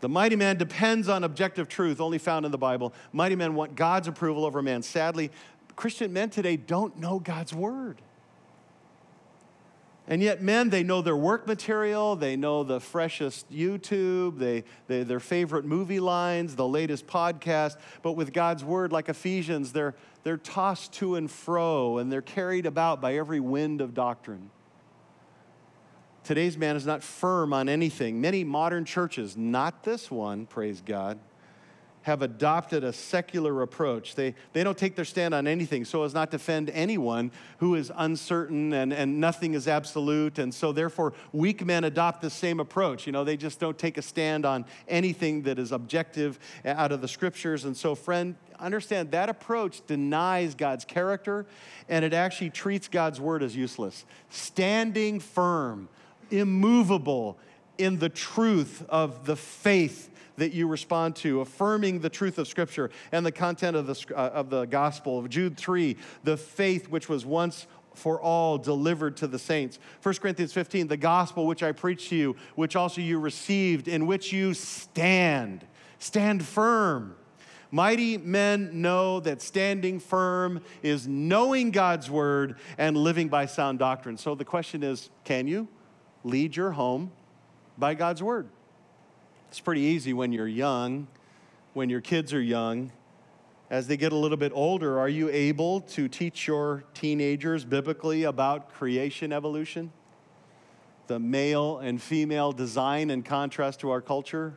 [0.00, 2.94] The mighty man depends on objective truth only found in the Bible.
[3.12, 4.82] Mighty men want God's approval over man.
[4.82, 5.30] Sadly,
[5.78, 8.02] Christian men today don't know God's word.
[10.08, 15.04] And yet, men, they know their work material, they know the freshest YouTube, they, they,
[15.04, 17.76] their favorite movie lines, the latest podcast.
[18.02, 22.66] But with God's word, like Ephesians, they're, they're tossed to and fro and they're carried
[22.66, 24.50] about by every wind of doctrine.
[26.24, 28.20] Today's man is not firm on anything.
[28.20, 31.20] Many modern churches, not this one, praise God,
[32.08, 34.14] have adopted a secular approach.
[34.14, 37.74] They, they don't take their stand on anything so as not to offend anyone who
[37.74, 40.38] is uncertain and, and nothing is absolute.
[40.38, 43.06] And so, therefore, weak men adopt the same approach.
[43.06, 47.02] You know, they just don't take a stand on anything that is objective out of
[47.02, 47.66] the scriptures.
[47.66, 51.44] And so, friend, understand that approach denies God's character
[51.90, 54.06] and it actually treats God's word as useless.
[54.30, 55.90] Standing firm,
[56.30, 57.38] immovable
[57.78, 62.90] in the truth of the faith that you respond to, affirming the truth of Scripture
[63.12, 65.18] and the content of the, uh, of the gospel.
[65.18, 69.78] Of Jude 3, the faith which was once for all delivered to the saints.
[70.02, 74.06] 1 Corinthians 15, the gospel which I preached to you, which also you received, in
[74.06, 75.66] which you stand.
[75.98, 77.16] Stand firm.
[77.70, 84.16] Mighty men know that standing firm is knowing God's word and living by sound doctrine.
[84.16, 85.68] So the question is can you
[86.24, 87.12] lead your home
[87.78, 88.48] by God's word?
[89.48, 91.06] It's pretty easy when you're young,
[91.72, 92.92] when your kids are young,
[93.70, 98.24] as they get a little bit older, are you able to teach your teenagers biblically
[98.24, 99.92] about creation evolution?
[101.06, 104.56] The male and female design in contrast to our culture,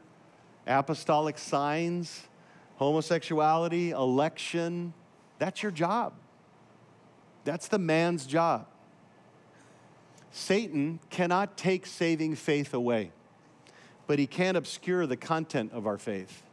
[0.65, 2.27] apostolic signs,
[2.77, 4.93] homosexuality, election.
[5.39, 6.13] That's your job.
[7.43, 8.67] That's the man's job.
[10.31, 13.11] Satan cannot take saving faith away,
[14.07, 16.43] but he can obscure the content of our faith.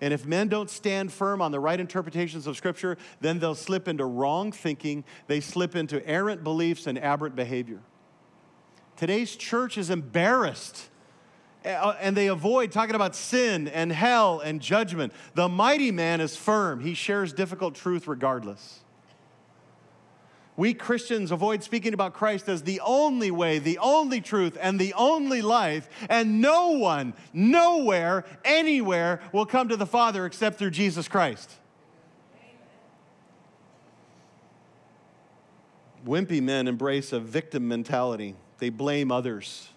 [0.00, 3.88] And if men don't stand firm on the right interpretations of Scripture, then they'll slip
[3.88, 7.80] into wrong thinking, they slip into errant beliefs and aberrant behavior.
[8.96, 10.88] Today's church is embarrassed
[11.64, 15.12] uh, and they avoid talking about sin and hell and judgment.
[15.34, 18.83] The mighty man is firm, he shares difficult truth regardless.
[20.56, 24.94] We Christians avoid speaking about Christ as the only way, the only truth, and the
[24.94, 31.08] only life, and no one, nowhere, anywhere will come to the Father except through Jesus
[31.08, 31.50] Christ.
[36.06, 39.68] Wimpy men embrace a victim mentality, they blame others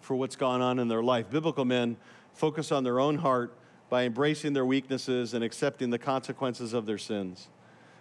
[0.00, 1.30] for what's gone on in their life.
[1.30, 1.96] Biblical men
[2.34, 3.56] focus on their own heart
[3.88, 7.48] by embracing their weaknesses and accepting the consequences of their sins.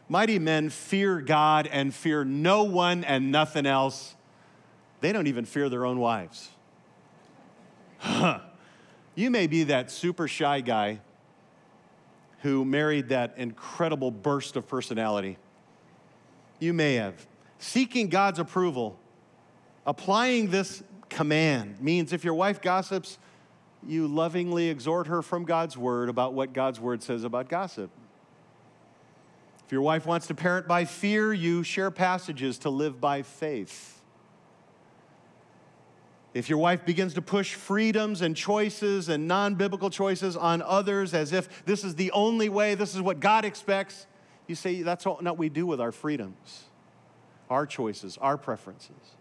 [0.07, 4.15] Mighty men fear God and fear no one and nothing else.
[5.01, 6.49] They don't even fear their own wives.
[9.15, 10.99] you may be that super shy guy
[12.41, 15.37] who married that incredible burst of personality.
[16.59, 17.25] You may have.
[17.57, 18.99] Seeking God's approval,
[19.85, 23.17] applying this command means if your wife gossips,
[23.87, 27.89] you lovingly exhort her from God's word about what God's word says about gossip.
[29.65, 34.01] If your wife wants to parent by fear, you share passages to live by faith.
[36.33, 41.13] If your wife begins to push freedoms and choices and non biblical choices on others
[41.13, 44.05] as if this is the only way, this is what God expects,
[44.47, 46.65] you say that's not what we do with our freedoms,
[47.49, 49.15] our choices, our preferences.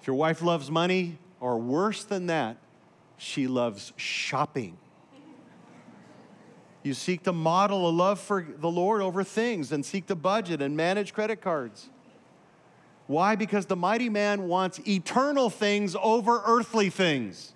[0.00, 2.56] If your wife loves money, or worse than that,
[3.16, 4.78] she loves shopping.
[6.86, 10.62] You seek to model a love for the Lord over things and seek to budget
[10.62, 11.88] and manage credit cards.
[13.08, 13.34] Why?
[13.34, 17.54] Because the mighty man wants eternal things over earthly things.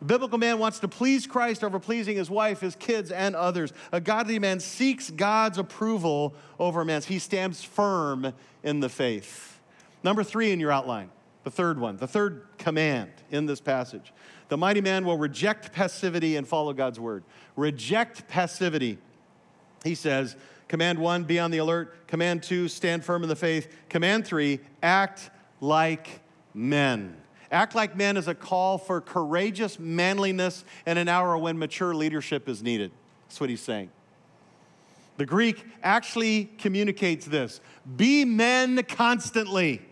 [0.00, 3.72] The biblical man wants to please Christ over pleasing his wife, his kids, and others.
[3.90, 7.06] A godly man seeks God's approval over man's.
[7.06, 9.58] He stands firm in the faith.
[10.02, 11.08] Number three in your outline,
[11.44, 14.12] the third one, the third command in this passage.
[14.48, 17.24] The mighty man will reject passivity and follow God's word.
[17.56, 18.98] Reject passivity.
[19.84, 20.36] He says,
[20.68, 22.06] Command one, be on the alert.
[22.06, 23.68] Command two, stand firm in the faith.
[23.88, 26.20] Command three, act like
[26.54, 27.16] men.
[27.50, 32.48] Act like men is a call for courageous manliness in an hour when mature leadership
[32.48, 32.90] is needed.
[33.28, 33.90] That's what he's saying.
[35.18, 37.60] The Greek actually communicates this
[37.96, 39.82] be men constantly.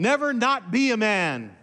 [0.00, 1.54] Never not be a man.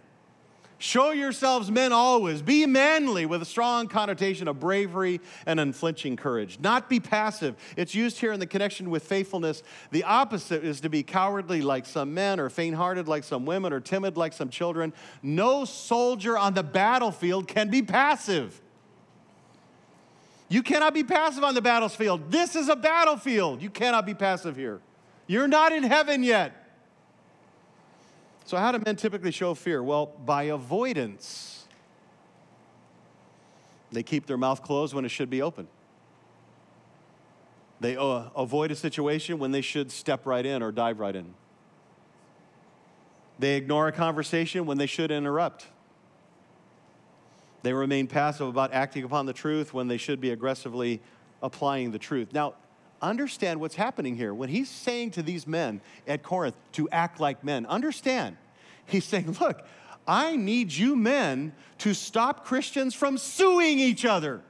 [0.78, 2.40] Show yourselves men always.
[2.40, 6.60] Be manly with a strong connotation of bravery and unflinching courage.
[6.60, 7.56] Not be passive.
[7.76, 9.64] It's used here in the connection with faithfulness.
[9.90, 13.72] The opposite is to be cowardly like some men, or faint hearted like some women,
[13.72, 14.92] or timid like some children.
[15.20, 18.60] No soldier on the battlefield can be passive.
[20.48, 22.30] You cannot be passive on the battlefield.
[22.30, 23.62] This is a battlefield.
[23.62, 24.78] You cannot be passive here.
[25.26, 26.67] You're not in heaven yet.
[28.48, 29.82] So, how do men typically show fear?
[29.82, 31.66] Well, by avoidance.
[33.92, 35.68] They keep their mouth closed when it should be open.
[37.80, 41.34] They uh, avoid a situation when they should step right in or dive right in.
[43.38, 45.66] They ignore a conversation when they should interrupt.
[47.64, 51.02] They remain passive about acting upon the truth when they should be aggressively
[51.42, 52.32] applying the truth.
[52.32, 52.54] Now,
[53.02, 54.32] understand what's happening here.
[54.34, 58.36] When he's saying to these men at Corinth to act like men, understand,
[58.86, 59.62] he's saying, look,
[60.06, 64.42] I need you men to stop Christians from suing each other,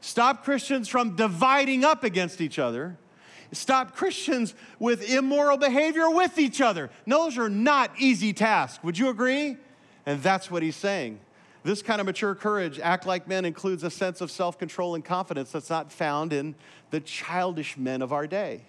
[0.00, 2.96] stop Christians from dividing up against each other.
[3.54, 6.88] Stop Christians with immoral behavior with each other.
[7.06, 8.82] Those are not easy tasks.
[8.82, 9.58] Would you agree?
[10.06, 11.20] And that's what he's saying.
[11.64, 15.04] This kind of mature courage, act like men, includes a sense of self control and
[15.04, 16.54] confidence that's not found in
[16.90, 18.62] the childish men of our day.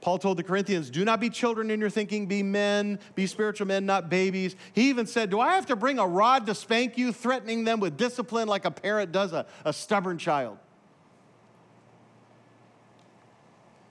[0.00, 3.66] Paul told the Corinthians, Do not be children in your thinking, be men, be spiritual
[3.66, 4.56] men, not babies.
[4.72, 7.78] He even said, Do I have to bring a rod to spank you, threatening them
[7.78, 10.58] with discipline like a parent does a, a stubborn child?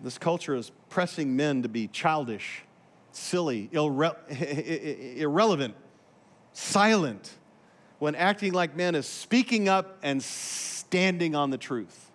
[0.02, 2.63] This culture is pressing men to be childish,
[3.12, 5.76] silly, irre- irrelevant,
[6.54, 7.38] silent
[7.99, 12.09] when acting like men is speaking up and standing on the truth.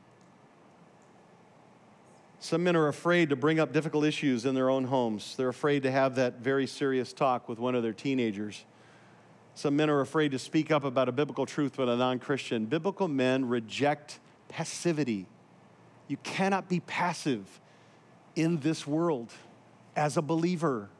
[2.41, 5.35] Some men are afraid to bring up difficult issues in their own homes.
[5.37, 8.65] They're afraid to have that very serious talk with one of their teenagers.
[9.55, 12.67] Some men are afraid to speak up about a biblical truth with a non Christian.
[12.67, 14.19] Biblical men reject
[14.49, 15.27] passivity.
[16.09, 17.61] You cannot be passive
[18.37, 19.33] in this world
[19.97, 20.91] as a believer.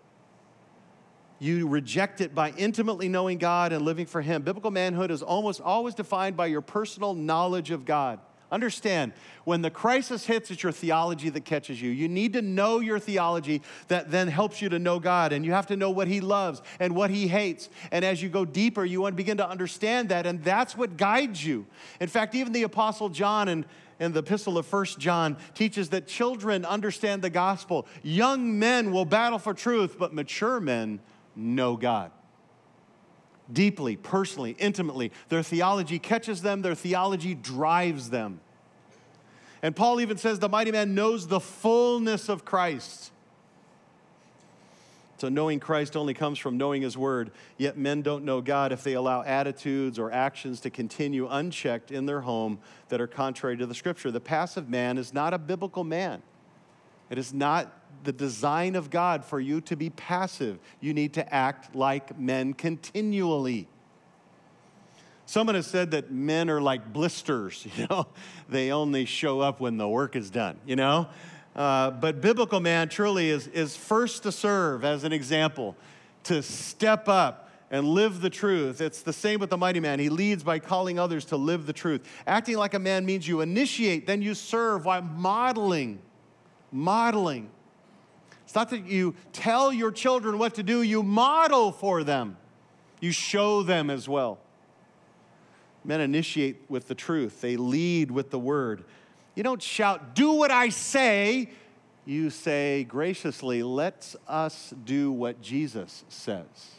[1.39, 4.43] You reject it by intimately knowing God and living for Him.
[4.43, 8.21] Biblical manhood is almost always defined by your personal knowledge of God.
[8.53, 11.91] Understand, when the crisis hits, it's your theology that catches you.
[11.91, 15.33] You need to know your theology that then helps you to know God.
[15.33, 17.69] And you have to know what He loves and what He hates.
[17.91, 20.25] And as you go deeper, you want to begin to understand that.
[20.25, 21.67] And that's what guides you.
[22.01, 23.65] In fact, even the Apostle John in,
[23.99, 27.89] in the epistle of First John teaches that children understand the gospel.
[28.05, 31.01] Young men will battle for truth, but mature men
[31.37, 32.11] know God
[33.53, 35.13] deeply, personally, intimately.
[35.29, 38.41] Their theology catches them, their theology drives them.
[39.63, 43.11] And Paul even says the mighty man knows the fullness of Christ.
[45.17, 47.31] So, knowing Christ only comes from knowing His Word.
[47.57, 52.05] Yet, men don't know God if they allow attitudes or actions to continue unchecked in
[52.05, 54.11] their home that are contrary to the Scripture.
[54.11, 56.21] The passive man is not a biblical man.
[57.11, 60.59] It is not the design of God for you to be passive.
[60.81, 63.69] You need to act like men continually.
[65.27, 68.07] Someone has said that men are like blisters, you know,
[68.49, 71.09] they only show up when the work is done, you know?
[71.57, 75.77] Uh, but biblical man truly is, is first to serve as an example,
[76.25, 78.81] to step up and live the truth.
[78.81, 79.99] It's the same with the mighty man.
[79.99, 82.03] He leads by calling others to live the truth.
[82.27, 86.01] Acting like a man means you initiate, then you serve while modeling.
[86.71, 87.51] Modeling.
[88.45, 92.37] It's not that you tell your children what to do, you model for them,
[93.01, 94.39] you show them as well.
[95.85, 98.85] Men initiate with the truth, they lead with the word.
[99.35, 101.51] You don't shout, Do what I say.
[102.07, 106.75] You say graciously, Let us do what Jesus says.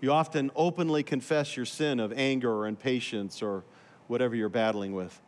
[0.00, 3.64] You often openly confess your sin of anger or impatience or
[4.08, 5.20] whatever you're battling with.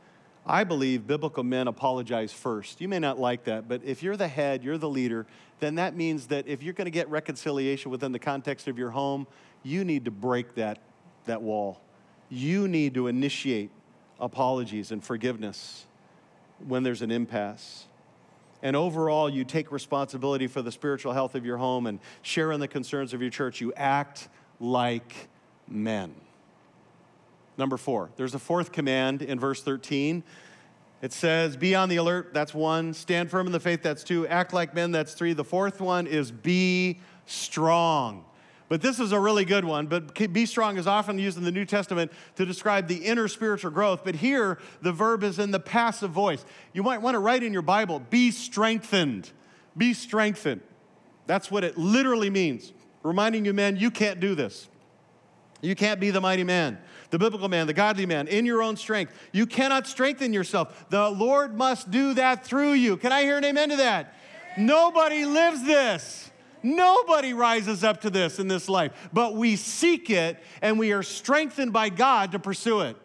[0.49, 2.81] I believe biblical men apologize first.
[2.81, 5.27] You may not like that, but if you're the head, you're the leader,
[5.61, 8.91] then that means that if you're going to get reconciliation within the context of your
[8.91, 9.27] home,
[9.63, 10.79] you need to break that
[11.27, 11.81] that wall.
[12.29, 13.71] You need to initiate
[14.19, 15.87] apologies and forgiveness
[16.67, 17.85] when there's an impasse.
[18.63, 22.59] And overall, you take responsibility for the spiritual health of your home and share in
[22.59, 23.61] the concerns of your church.
[23.61, 25.29] You act like
[25.69, 26.15] men.
[27.59, 30.23] Number four, there's a fourth command in verse 13.
[31.03, 32.95] It says, Be on the alert, that's one.
[32.95, 34.27] Stand firm in the faith, that's two.
[34.29, 35.33] Act like men, that's three.
[35.33, 38.25] The fourth one is be strong.
[38.69, 39.87] But this is a really good one.
[39.87, 43.71] But be strong is often used in the New Testament to describe the inner spiritual
[43.71, 44.03] growth.
[44.05, 46.45] But here, the verb is in the passive voice.
[46.73, 49.31] You might want to write in your Bible, be strengthened.
[49.77, 50.61] Be strengthened.
[51.27, 52.73] That's what it literally means.
[53.03, 54.69] Reminding you, men, you can't do this.
[55.61, 56.79] You can't be the mighty man,
[57.11, 59.13] the biblical man, the godly man in your own strength.
[59.33, 60.87] You cannot strengthen yourself.
[60.91, 62.97] The Lord must do that through you.
[62.97, 64.15] Can I hear an amen to that?
[64.57, 66.31] Nobody lives this.
[66.63, 71.05] Nobody rises up to this in this life, but we seek it and we are
[71.05, 72.97] strengthened by God to pursue it.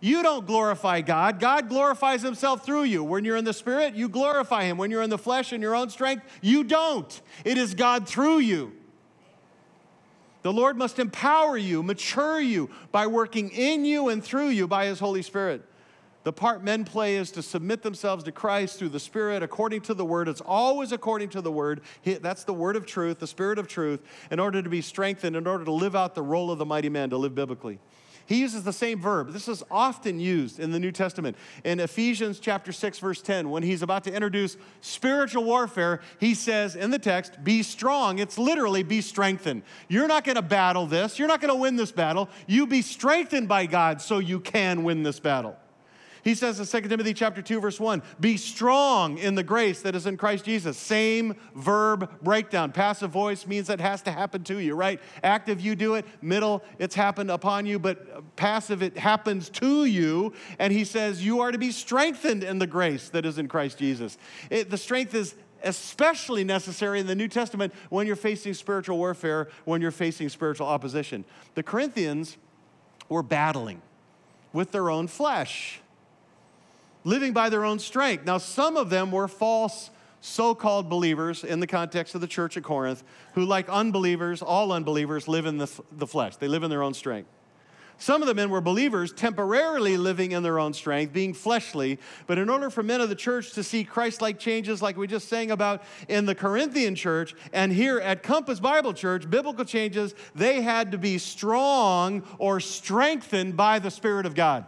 [0.00, 1.40] You don't glorify God.
[1.40, 3.02] God glorifies himself through you.
[3.02, 4.78] When you're in the spirit, you glorify him.
[4.78, 7.20] When you're in the flesh and your own strength, you don't.
[7.44, 8.72] It is God through you.
[10.48, 14.86] The Lord must empower you, mature you by working in you and through you by
[14.86, 15.62] his Holy Spirit.
[16.24, 19.92] The part men play is to submit themselves to Christ through the Spirit according to
[19.92, 20.26] the Word.
[20.26, 21.82] It's always according to the Word.
[22.02, 25.46] That's the Word of truth, the Spirit of truth, in order to be strengthened, in
[25.46, 27.78] order to live out the role of the mighty man, to live biblically.
[28.28, 29.32] He uses the same verb.
[29.32, 31.34] This is often used in the New Testament.
[31.64, 36.76] In Ephesians chapter 6 verse 10, when he's about to introduce spiritual warfare, he says
[36.76, 39.62] in the text, "Be strong." It's literally be strengthened.
[39.88, 41.18] You're not going to battle this.
[41.18, 42.28] You're not going to win this battle.
[42.46, 45.56] You be strengthened by God so you can win this battle.
[46.28, 49.94] He says in 2 Timothy chapter 2 verse 1, "Be strong in the grace that
[49.94, 52.70] is in Christ Jesus." Same verb breakdown.
[52.70, 55.00] Passive voice means that has to happen to you, right?
[55.22, 60.34] Active you do it, middle it's happened upon you, but passive it happens to you,
[60.58, 63.78] and he says you are to be strengthened in the grace that is in Christ
[63.78, 64.18] Jesus.
[64.50, 69.48] It, the strength is especially necessary in the New Testament when you're facing spiritual warfare,
[69.64, 71.24] when you're facing spiritual opposition.
[71.54, 72.36] The Corinthians
[73.08, 73.80] were battling
[74.52, 75.80] with their own flesh
[77.04, 78.24] living by their own strength.
[78.24, 79.90] Now, some of them were false
[80.20, 84.72] so called believers in the context of the church at Corinth who, like unbelievers, all
[84.72, 86.36] unbelievers, live in the, the flesh.
[86.36, 87.28] They live in their own strength.
[88.00, 91.98] Some of the men were believers, temporarily living in their own strength, being fleshly.
[92.28, 95.08] But in order for men of the church to see Christ like changes, like we
[95.08, 100.14] just sang about in the Corinthian church and here at Compass Bible Church, biblical changes,
[100.36, 104.64] they had to be strong or strengthened by the Spirit of God.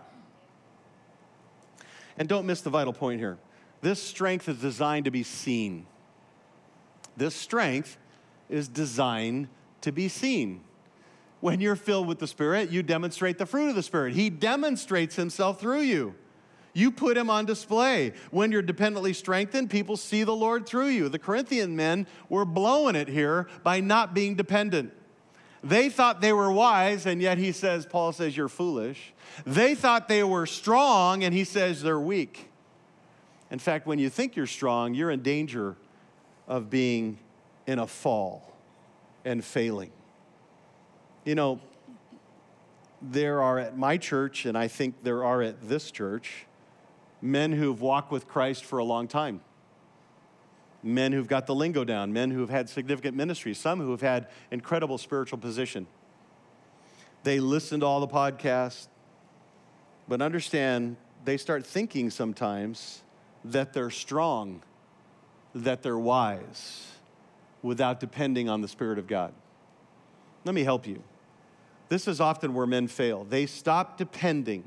[2.21, 3.39] And don't miss the vital point here
[3.81, 5.87] this strength is designed to be seen.
[7.17, 7.97] This strength
[8.51, 9.49] is designed
[9.81, 10.61] to be seen.
[11.41, 14.13] When you're filled with the Spirit, you demonstrate the fruit of the Spirit.
[14.13, 16.15] He demonstrates Himself through you.
[16.75, 18.13] You put him on display.
[18.31, 21.09] When you're dependently strengthened, people see the Lord through you.
[21.09, 24.93] The Corinthian men were blowing it here by not being dependent.
[25.63, 29.13] They thought they were wise, and yet he says, Paul says, you're foolish.
[29.45, 32.51] They thought they were strong, and he says they're weak.
[33.51, 35.77] In fact, when you think you're strong, you're in danger
[36.49, 37.19] of being
[37.67, 38.57] in a fall
[39.25, 39.91] and failing.
[41.25, 41.61] You know,
[43.03, 46.47] there are at my church, and I think there are at this church,
[47.21, 49.43] men who've walked with Christ for a long time.
[50.83, 54.29] Men who've got the lingo down, men who've had significant ministry, some who have had
[54.51, 55.87] incredible spiritual position.
[57.23, 58.89] They listen to all the podcasts,
[60.09, 63.03] but understand they start thinking sometimes
[63.45, 64.63] that they're strong,
[65.55, 66.87] that they're wise,
[67.63, 69.35] without depending on the Spirit of God.
[70.45, 71.03] Let me help you.
[71.91, 73.25] This is often where men fail.
[73.25, 74.65] They stop depending.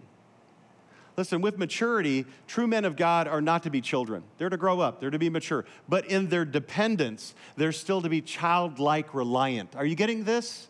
[1.16, 4.24] Listen, with maturity, true men of God are not to be children.
[4.38, 5.66] They're to grow up, they're to be mature.
[5.88, 9.76] But in their dependence, they're still to be childlike reliant.
[9.76, 10.68] Are you getting this?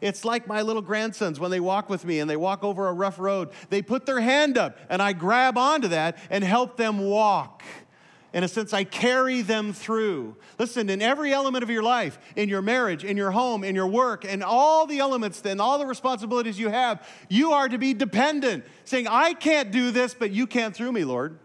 [0.00, 2.92] It's like my little grandsons when they walk with me and they walk over a
[2.92, 3.50] rough road.
[3.68, 7.62] They put their hand up and I grab onto that and help them walk
[8.32, 10.36] in a sense, I carry them through.
[10.58, 13.88] Listen, in every element of your life, in your marriage, in your home, in your
[13.88, 17.92] work, and all the elements and all the responsibilities you have, you are to be
[17.94, 21.38] dependent, saying, I can't do this, but you can through me, Lord.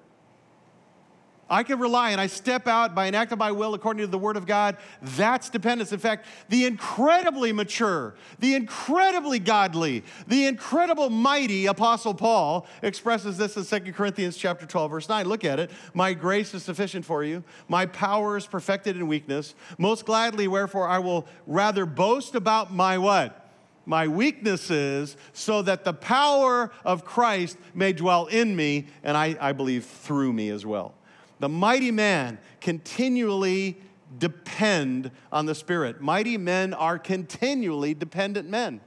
[1.50, 4.08] I can rely and I step out by an act of my will according to
[4.08, 4.78] the Word of God.
[5.02, 5.91] That's dependence.
[5.91, 13.58] In fact, the incredibly mature, the incredibly godly, the incredible mighty Apostle Paul expresses this
[13.58, 15.28] in 2 Corinthians chapter 12, verse 9.
[15.28, 15.70] Look at it.
[15.93, 17.43] My grace is sufficient for you.
[17.68, 19.54] My power is perfected in weakness.
[19.78, 23.41] Most gladly, wherefore, I will rather boast about my what?
[23.88, 29.52] my weaknesses so that the power of Christ may dwell in me and I, I
[29.52, 30.96] believe through me as well.
[31.39, 33.77] The mighty man continually
[34.17, 36.01] depend on the Spirit.
[36.01, 38.81] Mighty men are continually dependent men.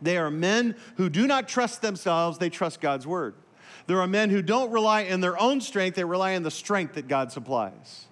[0.00, 3.34] They are men who do not trust themselves, they trust God's word.
[3.86, 6.94] There are men who don't rely in their own strength, they rely on the strength
[6.94, 8.07] that God supplies.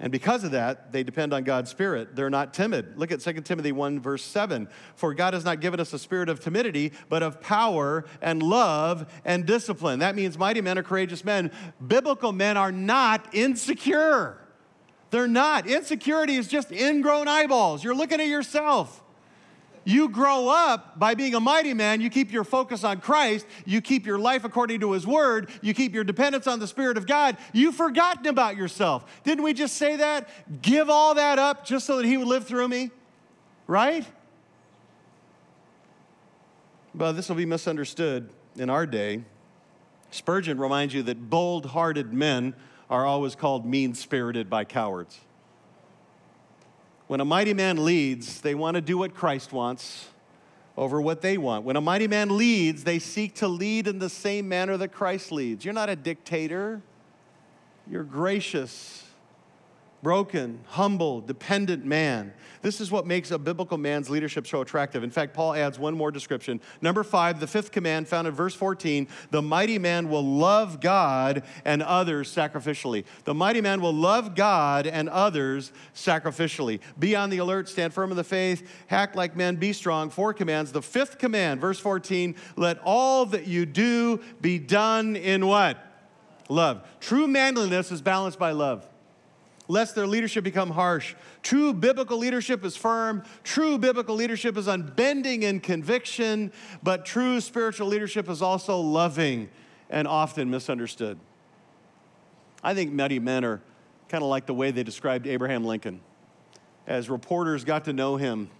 [0.00, 2.16] And because of that, they depend on God's Spirit.
[2.16, 2.96] They're not timid.
[2.96, 4.66] Look at 2 Timothy 1, verse 7.
[4.96, 9.12] For God has not given us a spirit of timidity, but of power and love
[9.26, 9.98] and discipline.
[9.98, 11.50] That means mighty men are courageous men.
[11.86, 14.38] Biblical men are not insecure.
[15.10, 15.66] They're not.
[15.66, 17.84] Insecurity is just ingrown eyeballs.
[17.84, 18.99] You're looking at yourself.
[19.90, 22.00] You grow up by being a mighty man.
[22.00, 23.44] You keep your focus on Christ.
[23.66, 25.50] You keep your life according to His Word.
[25.62, 27.36] You keep your dependence on the Spirit of God.
[27.52, 29.04] You've forgotten about yourself.
[29.24, 30.62] Didn't we just say that?
[30.62, 32.92] Give all that up just so that He would live through me?
[33.66, 34.06] Right?
[36.94, 39.24] But this will be misunderstood in our day.
[40.12, 42.54] Spurgeon reminds you that bold hearted men
[42.88, 45.18] are always called mean spirited by cowards.
[47.10, 50.06] When a mighty man leads, they want to do what Christ wants
[50.76, 51.64] over what they want.
[51.64, 55.32] When a mighty man leads, they seek to lead in the same manner that Christ
[55.32, 55.64] leads.
[55.64, 56.80] You're not a dictator,
[57.90, 59.09] you're gracious
[60.02, 62.32] broken, humble, dependent man.
[62.62, 65.02] This is what makes a biblical man's leadership so attractive.
[65.02, 66.60] In fact, Paul adds one more description.
[66.82, 71.42] Number five, the fifth command found in verse 14 the mighty man will love God
[71.64, 73.04] and others sacrificially.
[73.24, 76.80] The mighty man will love God and others sacrificially.
[76.98, 80.10] Be on the alert, stand firm in the faith, act like men, be strong.
[80.10, 80.72] Four commands.
[80.72, 85.78] The fifth command, verse 14, let all that you do be done in what?
[86.50, 86.86] Love.
[87.00, 88.89] True manliness is balanced by love
[89.70, 91.14] lest their leadership become harsh.
[91.42, 93.22] True biblical leadership is firm.
[93.44, 96.52] True biblical leadership is unbending in conviction,
[96.82, 99.48] but true spiritual leadership is also loving
[99.88, 101.18] and often misunderstood.
[102.62, 103.62] I think many men are
[104.08, 106.00] kind of like the way they described Abraham Lincoln.
[106.86, 108.50] As reporters got to know him,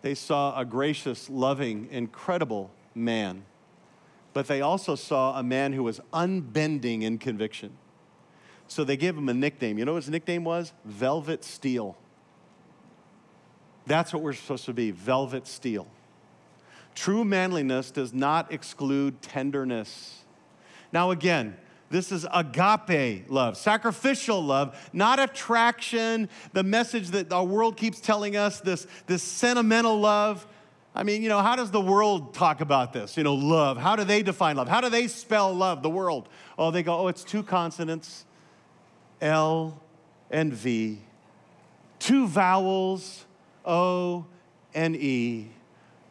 [0.00, 3.44] they saw a gracious, loving, incredible man.
[4.32, 7.76] But they also saw a man who was unbending in conviction.
[8.68, 9.78] So they gave him a nickname.
[9.78, 10.72] You know what his nickname was?
[10.84, 11.96] Velvet Steel.
[13.86, 15.86] That's what we're supposed to be velvet steel.
[16.94, 20.24] True manliness does not exclude tenderness.
[20.92, 21.56] Now, again,
[21.88, 28.36] this is agape love, sacrificial love, not attraction, the message that our world keeps telling
[28.36, 30.46] us, this, this sentimental love.
[30.94, 33.16] I mean, you know, how does the world talk about this?
[33.16, 33.76] You know, love.
[33.76, 34.66] How do they define love?
[34.66, 36.28] How do they spell love, the world?
[36.58, 38.24] Oh, they go, oh, it's two consonants,
[39.20, 39.80] L
[40.30, 41.00] and V,
[41.98, 43.24] two vowels,
[43.64, 44.26] O
[44.74, 45.50] and E,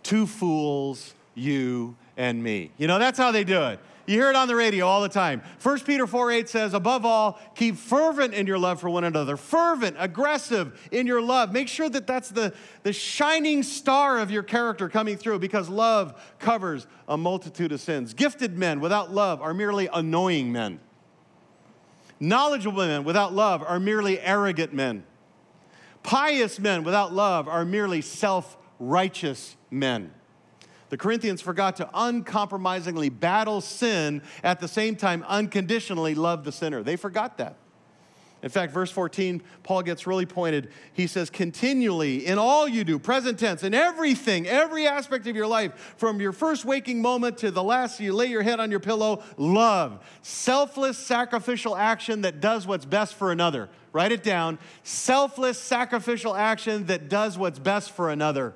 [0.04, 2.72] two fools, you and me.
[2.78, 3.80] You know, that's how they do it.
[4.08, 5.42] You hear it on the radio all the time.
[5.64, 9.36] 1 Peter 4 8 says, Above all, keep fervent in your love for one another.
[9.36, 11.52] Fervent, aggressive in your love.
[11.52, 12.54] Make sure that that's the,
[12.84, 18.14] the shining star of your character coming through because love covers a multitude of sins.
[18.14, 20.80] Gifted men without love are merely annoying men.
[22.26, 25.04] Knowledgeable men without love are merely arrogant men.
[26.02, 30.12] Pious men without love are merely self righteous men.
[30.90, 36.82] The Corinthians forgot to uncompromisingly battle sin at the same time unconditionally love the sinner.
[36.82, 37.58] They forgot that.
[38.46, 40.70] In fact, verse 14, Paul gets really pointed.
[40.94, 45.48] He says, continually, in all you do, present tense, in everything, every aspect of your
[45.48, 48.80] life, from your first waking moment to the last you lay your head on your
[48.80, 50.06] pillow, love.
[50.22, 53.68] Selfless, sacrificial action that does what's best for another.
[53.92, 54.60] Write it down.
[54.84, 58.54] Selfless, sacrificial action that does what's best for another.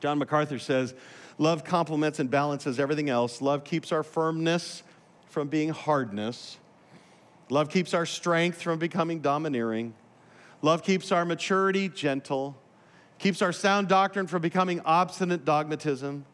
[0.00, 0.92] John MacArthur says,
[1.38, 3.40] Love complements and balances everything else.
[3.40, 4.82] Love keeps our firmness
[5.28, 6.58] from being hardness.
[7.50, 9.94] Love keeps our strength from becoming domineering.
[10.62, 12.56] Love keeps our maturity gentle,
[13.18, 16.24] keeps our sound doctrine from becoming obstinate dogmatism,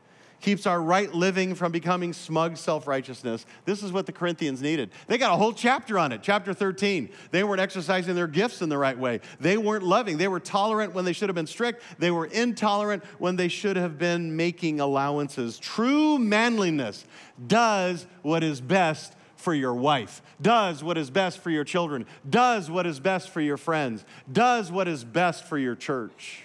[0.41, 3.45] keeps our right living from becoming smug self righteousness.
[3.65, 4.91] This is what the Corinthians needed.
[5.09, 7.11] They got a whole chapter on it, chapter 13.
[7.33, 9.21] They weren't exercising their gifts in the right way.
[9.41, 10.17] They weren't loving.
[10.17, 11.83] They were tolerant when they should have been strict.
[11.99, 15.59] They were intolerant when they should have been making allowances.
[15.59, 17.05] True manliness
[17.49, 22.71] does what is best for your wife, does what is best for your children, does
[22.71, 26.45] what is best for your friends, does what is best for your church.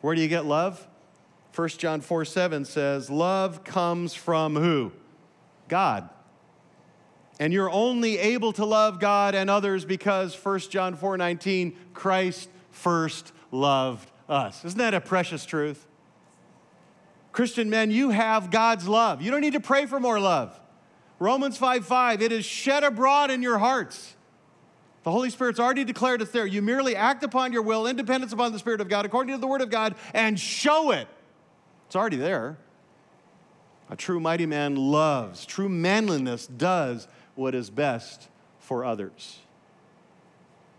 [0.00, 0.86] Where do you get love?
[1.54, 4.92] 1 John 4 7 says, Love comes from who?
[5.68, 6.08] God.
[7.38, 12.48] And you're only able to love God and others because 1 John 4 19, Christ
[12.70, 14.64] first loved us.
[14.64, 15.86] Isn't that a precious truth?
[17.32, 19.22] Christian men, you have God's love.
[19.22, 20.58] You don't need to pray for more love.
[21.22, 24.16] Romans 5 5, it is shed abroad in your hearts.
[25.04, 26.46] The Holy Spirit's already declared it's there.
[26.46, 29.46] You merely act upon your will, independence upon the Spirit of God, according to the
[29.46, 31.06] Word of God, and show it.
[31.86, 32.58] It's already there.
[33.88, 37.06] A true mighty man loves, true manliness does
[37.36, 39.38] what is best for others.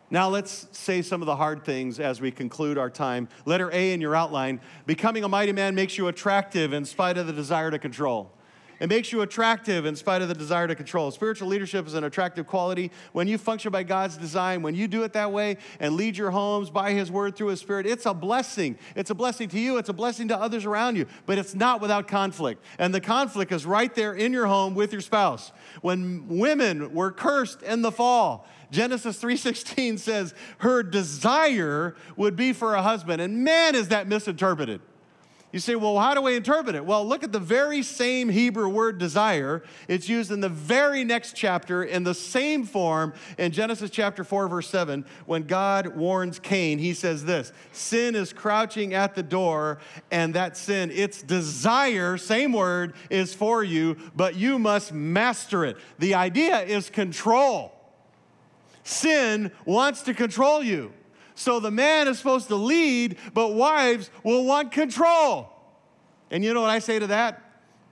[0.09, 3.29] Now, let's say some of the hard things as we conclude our time.
[3.45, 7.27] Letter A in your outline becoming a mighty man makes you attractive in spite of
[7.27, 8.29] the desire to control.
[8.79, 11.11] It makes you attractive in spite of the desire to control.
[11.11, 12.91] Spiritual leadership is an attractive quality.
[13.11, 16.31] When you function by God's design, when you do it that way and lead your
[16.31, 18.77] homes by His word through His Spirit, it's a blessing.
[18.95, 21.81] It's a blessing to you, it's a blessing to others around you, but it's not
[21.81, 22.63] without conflict.
[22.77, 25.51] And the conflict is right there in your home with your spouse.
[25.81, 32.73] When women were cursed in the fall, Genesis 3:16 says her desire would be for
[32.73, 33.21] a husband.
[33.21, 34.81] And man is that misinterpreted.
[35.53, 36.83] You say, well, how do I interpret it?
[36.83, 39.61] Well, look at the very same Hebrew word desire.
[39.87, 44.47] It's used in the very next chapter in the same form in Genesis chapter 4,
[44.47, 45.05] verse 7.
[45.27, 49.77] When God warns Cain, he says this Sin is crouching at the door,
[50.09, 55.77] and that sin, its desire, same word, is for you, but you must master it.
[55.99, 57.73] The idea is control.
[58.83, 60.93] Sin wants to control you.
[61.35, 65.49] So the man is supposed to lead, but wives will want control.
[66.29, 67.41] And you know what I say to that?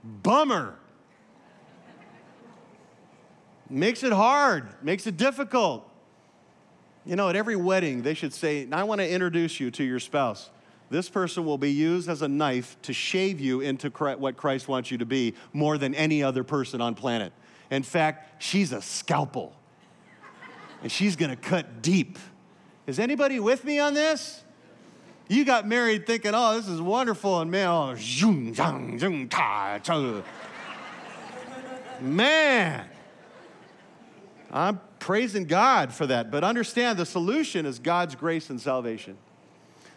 [0.04, 0.76] Bummer.
[3.70, 5.88] makes it hard, makes it difficult.
[7.06, 10.00] You know, at every wedding, they should say, I want to introduce you to your
[10.00, 10.50] spouse.
[10.92, 14.92] This person will be used as a knife to shave you into what Christ wants
[14.92, 17.32] you to be more than any other person on planet.
[17.72, 19.56] In fact, she's a scalpel,
[20.84, 22.20] and she's going to cut deep.
[22.92, 24.44] Is anybody with me on this?
[25.30, 27.96] You got married thinking, oh, this is wonderful, and man, oh,
[29.30, 30.22] ta, ta.
[32.02, 32.86] man,
[34.52, 36.32] I'm praising God for that.
[36.32, 39.18] But understand the solution is God's grace and salvation.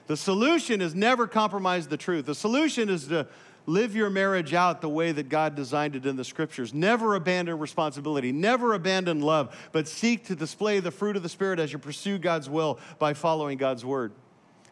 [0.07, 2.27] The solution is never compromise the truth.
[2.27, 3.27] The solution is to
[3.67, 6.75] live your marriage out the way that God designed it in the scriptures.
[6.75, 11.59] Never abandon responsibility, never abandon love, but seek to display the fruit of the Spirit
[11.59, 14.13] as you pursue God's will by following God's word.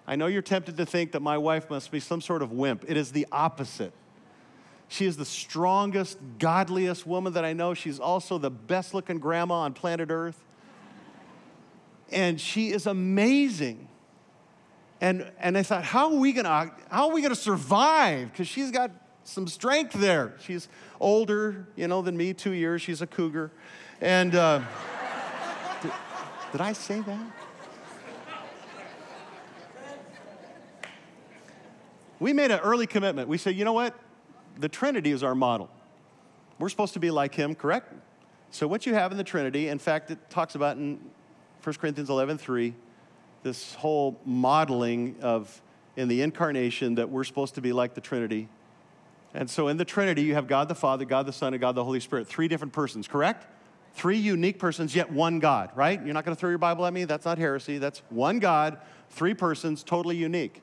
[0.06, 2.84] I know you're tempted to think that my wife must be some sort of wimp.
[2.88, 3.92] It is the opposite.
[4.88, 7.72] She is the strongest, godliest woman that I know.
[7.72, 10.44] She's also the best looking grandma on planet Earth.
[12.10, 13.88] And she is amazing.
[15.02, 18.30] And, and I thought, how are we gonna, how are we gonna survive?
[18.30, 18.92] Because she's got
[19.24, 20.34] some strength there.
[20.38, 20.68] She's
[21.00, 22.82] older, you know, than me, two years.
[22.82, 23.50] She's a cougar.
[24.00, 24.62] And uh,
[25.82, 25.90] did,
[26.52, 27.20] did I say that?
[32.20, 33.28] We made an early commitment.
[33.28, 33.98] We said, you know what?
[34.60, 35.68] The Trinity is our model.
[36.60, 37.92] We're supposed to be like him, correct?
[38.52, 41.00] So what you have in the Trinity, in fact, it talks about in
[41.64, 42.72] 1 Corinthians 11, 3,
[43.42, 45.60] this whole modeling of
[45.96, 48.48] in the incarnation that we're supposed to be like the Trinity.
[49.34, 51.74] And so in the Trinity, you have God the Father, God the Son, and God
[51.74, 52.26] the Holy Spirit.
[52.26, 53.46] Three different persons, correct?
[53.94, 56.02] Three unique persons, yet one God, right?
[56.02, 57.04] You're not going to throw your Bible at me?
[57.04, 57.78] That's not heresy.
[57.78, 58.78] That's one God,
[59.10, 60.62] three persons, totally unique.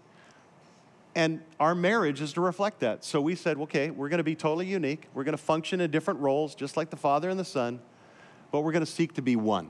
[1.15, 3.03] And our marriage is to reflect that.
[3.03, 5.07] So we said, okay, we're going to be totally unique.
[5.13, 7.79] We're going to function in different roles, just like the Father and the Son,
[8.51, 9.69] but we're going to seek to be one.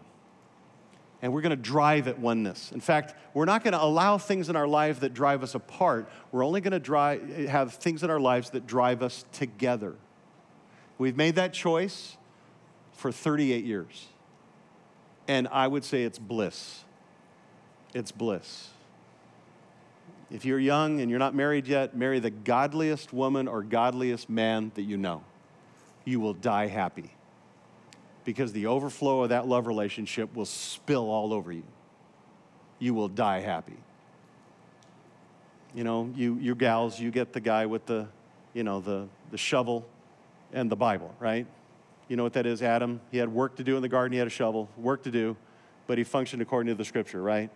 [1.21, 2.71] And we're going to drive at oneness.
[2.71, 6.09] In fact, we're not going to allow things in our life that drive us apart.
[6.31, 9.95] We're only going to have things in our lives that drive us together.
[10.97, 12.15] We've made that choice
[12.93, 14.07] for 38 years.
[15.27, 16.83] And I would say it's bliss.
[17.93, 18.69] It's bliss.
[20.31, 24.71] If you're young and you're not married yet, marry the godliest woman or godliest man
[24.75, 25.23] that you know.
[26.05, 27.11] You will die happy
[28.29, 31.63] because the overflow of that love relationship will spill all over you.
[32.77, 33.77] You will die happy.
[35.73, 38.07] You know, you, you gals, you get the guy with the,
[38.53, 39.83] you know, the, the shovel
[40.53, 41.47] and the Bible, right?
[42.07, 43.01] You know what that is, Adam?
[43.09, 45.35] He had work to do in the garden, he had a shovel, work to do,
[45.87, 47.49] but he functioned according to the scripture, right?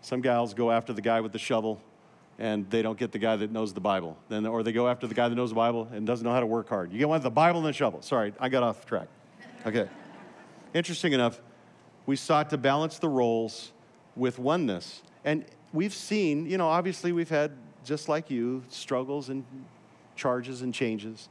[0.00, 1.82] Some gals go after the guy with the shovel
[2.38, 4.16] and they don't get the guy that knows the Bible.
[4.30, 6.40] Then, or they go after the guy that knows the Bible and doesn't know how
[6.40, 6.92] to work hard.
[6.92, 8.00] You get one with the Bible and the shovel.
[8.00, 9.08] Sorry, I got off track.
[9.66, 9.86] Okay.
[10.74, 11.40] Interesting enough,
[12.04, 13.72] we sought to balance the roles
[14.16, 15.02] with oneness.
[15.24, 17.52] And we've seen, you know, obviously we've had,
[17.84, 19.44] just like you, struggles and
[20.16, 21.28] charges and changes.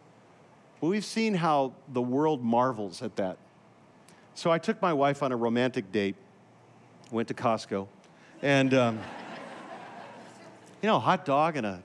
[0.81, 3.37] But we've seen how the world marvels at that.
[4.33, 6.15] So I took my wife on a romantic date,
[7.11, 7.87] went to Costco,
[8.41, 8.73] and.
[8.73, 8.99] Um,
[10.83, 11.81] you know, hot dog and a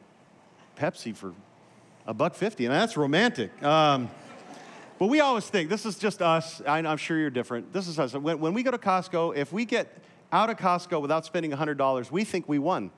[0.76, 1.32] Pepsi for
[2.06, 2.66] a buck fifty.
[2.66, 3.62] and that's romantic.
[3.62, 4.10] Um,
[4.98, 6.60] but we always think this is just us.
[6.66, 7.72] I, am sure you're different.
[7.72, 8.14] This is us.
[8.14, 9.96] When, when we go to Costco, if we get
[10.32, 12.90] out of Costco without spending $100, we think we won.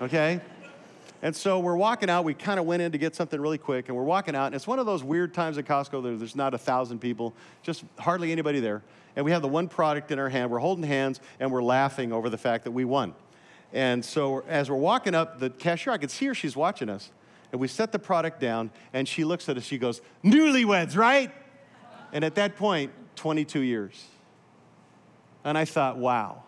[0.00, 0.40] Okay?
[1.22, 2.24] And so we're walking out.
[2.24, 4.46] We kind of went in to get something really quick, and we're walking out.
[4.46, 6.02] And it's one of those weird times at Costco.
[6.02, 8.82] There, there's not a thousand people, just hardly anybody there.
[9.14, 10.50] And we have the one product in our hand.
[10.50, 13.14] We're holding hands, and we're laughing over the fact that we won.
[13.72, 17.10] And so as we're walking up, the cashier, I could see her, she's watching us.
[17.52, 21.30] And we set the product down, and she looks at us, she goes, Newlyweds, right?
[22.12, 24.06] And at that point, 22 years.
[25.44, 26.44] And I thought, wow,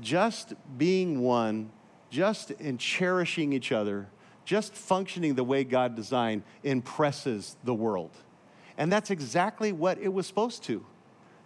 [0.00, 1.70] just being one,
[2.10, 4.08] just in cherishing each other,
[4.44, 8.10] just functioning the way God designed impresses the world.
[8.76, 10.84] And that's exactly what it was supposed to.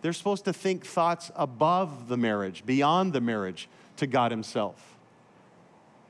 [0.01, 4.97] They're supposed to think thoughts above the marriage, beyond the marriage, to God Himself.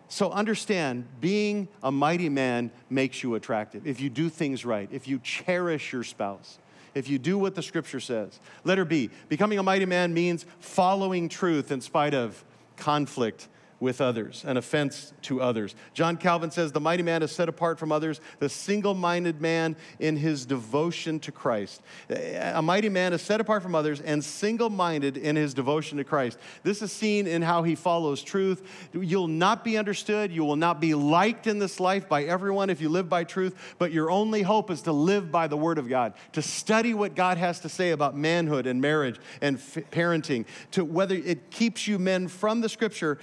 [0.08, 3.86] So understand, being a mighty man makes you attractive.
[3.86, 6.58] If you do things right, if you cherish your spouse,
[6.94, 8.38] if you do what the scripture says.
[8.62, 12.44] Letter B, becoming a mighty man means following truth in spite of
[12.76, 13.48] conflict
[13.80, 15.74] with others, an offense to others.
[15.92, 19.76] John Calvin says the mighty man is set apart from others, the single minded man
[19.98, 21.82] in his devotion to Christ.
[22.08, 26.04] A mighty man is set apart from others and single minded in his devotion to
[26.04, 26.38] Christ.
[26.62, 28.62] This is seen in how he follows truth.
[28.92, 32.80] You'll not be understood, you will not be liked in this life by everyone if
[32.80, 35.88] you live by truth, but your only hope is to live by the Word of
[35.88, 40.46] God, to study what God has to say about manhood and marriage and f- parenting,
[40.70, 43.18] to whether it keeps you men from the Scripture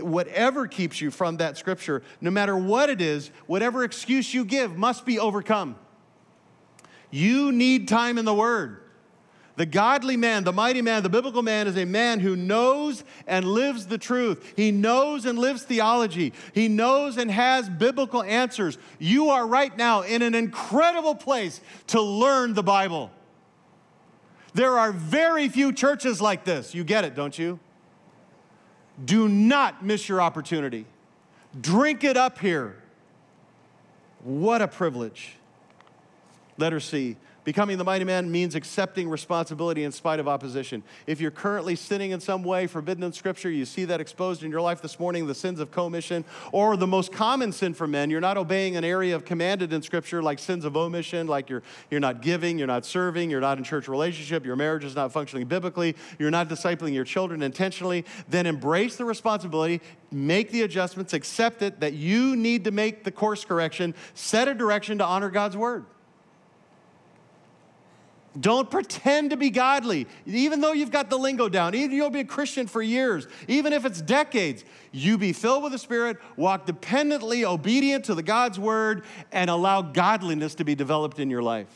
[0.00, 4.76] whatever keeps you from that scripture, no matter what it is, whatever excuse you give
[4.76, 5.76] must be overcome.
[7.10, 8.78] You need time in the Word.
[9.56, 13.44] The godly man, the mighty man, the biblical man is a man who knows and
[13.44, 14.54] lives the truth.
[14.56, 16.32] He knows and lives theology.
[16.54, 18.78] He knows and has biblical answers.
[18.98, 23.10] You are right now in an incredible place to learn the Bible.
[24.54, 26.74] There are very few churches like this.
[26.74, 27.60] You get it, don't you?
[29.04, 30.86] Do not miss your opportunity.
[31.60, 32.76] Drink it up here.
[34.22, 35.36] What a privilege.
[36.58, 37.16] Letter C.
[37.44, 40.84] Becoming the mighty man means accepting responsibility in spite of opposition.
[41.08, 44.50] If you're currently sinning in some way forbidden in Scripture, you see that exposed in
[44.52, 48.10] your life this morning, the sins of commission, or the most common sin for men,
[48.10, 51.64] you're not obeying an area of commanded in Scripture, like sins of omission, like you're,
[51.90, 55.12] you're not giving, you're not serving, you're not in church relationship, your marriage is not
[55.12, 59.80] functioning biblically, you're not discipling your children intentionally, then embrace the responsibility,
[60.12, 64.54] make the adjustments, accept it that you need to make the course correction, set a
[64.54, 65.86] direction to honor God's word.
[68.40, 70.06] Don't pretend to be godly.
[70.24, 73.72] Even though you've got the lingo down, even you'll be a Christian for years, even
[73.74, 78.58] if it's decades, you be filled with the Spirit, walk dependently obedient to the God's
[78.58, 81.68] word, and allow godliness to be developed in your life.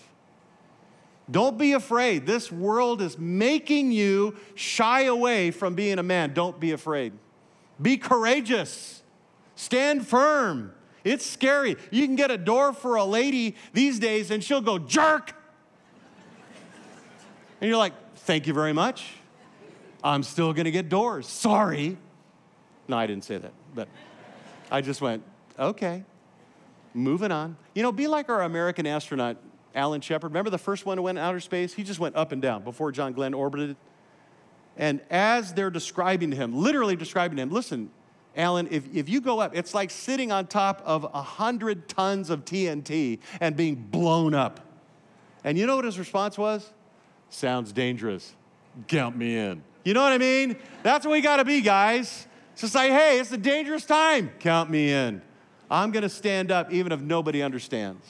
[1.30, 2.24] Don't be afraid.
[2.24, 6.32] This world is making you shy away from being a man.
[6.32, 7.12] Don't be afraid.
[7.82, 9.02] Be courageous.
[9.56, 10.72] Stand firm.
[11.04, 11.76] It's scary.
[11.90, 15.34] You can get a door for a lady these days and she'll go jerk
[17.60, 19.14] and you're like, thank you very much.
[20.02, 21.26] I'm still gonna get doors.
[21.26, 21.96] Sorry.
[22.88, 23.88] No, I didn't say that, but
[24.70, 25.22] I just went,
[25.58, 26.04] okay,
[26.94, 27.56] moving on.
[27.74, 29.36] You know, be like our American astronaut,
[29.74, 30.30] Alan Shepard.
[30.30, 31.74] Remember the first one who went in outer space?
[31.74, 33.76] He just went up and down before John Glenn orbited.
[34.76, 37.90] And as they're describing him, literally describing him, listen,
[38.36, 42.44] Alan, if, if you go up, it's like sitting on top of 100 tons of
[42.44, 44.60] TNT and being blown up.
[45.42, 46.70] And you know what his response was?
[47.30, 48.34] Sounds dangerous.
[48.88, 49.62] Count me in.
[49.84, 50.56] You know what I mean?
[50.82, 52.26] That's what we got to be, guys.
[52.52, 54.30] It's just like, hey, it's a dangerous time.
[54.40, 55.22] Count me in.
[55.70, 58.04] I'm to stand up even if nobody understands.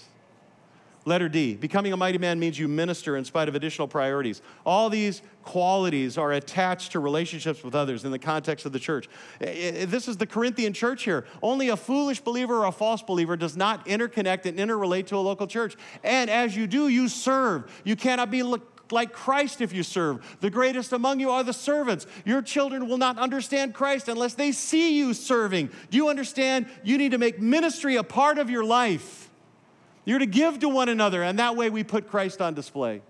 [1.04, 4.42] Letter D, becoming a mighty man means you minister in spite of additional priorities.
[4.64, 9.08] All these qualities are attached to relationships with others in the context of the church.
[9.38, 11.24] This is the Corinthian church here.
[11.42, 15.18] Only a foolish believer or a false believer does not interconnect and interrelate to a
[15.18, 15.76] local church.
[16.02, 17.70] And as you do, you serve.
[17.84, 18.42] You cannot be
[18.92, 20.36] like Christ if you serve.
[20.40, 22.06] The greatest among you are the servants.
[22.24, 25.70] Your children will not understand Christ unless they see you serving.
[25.90, 26.66] Do you understand?
[26.82, 29.30] You need to make ministry a part of your life.
[30.04, 33.02] You're to give to one another, and that way we put Christ on display.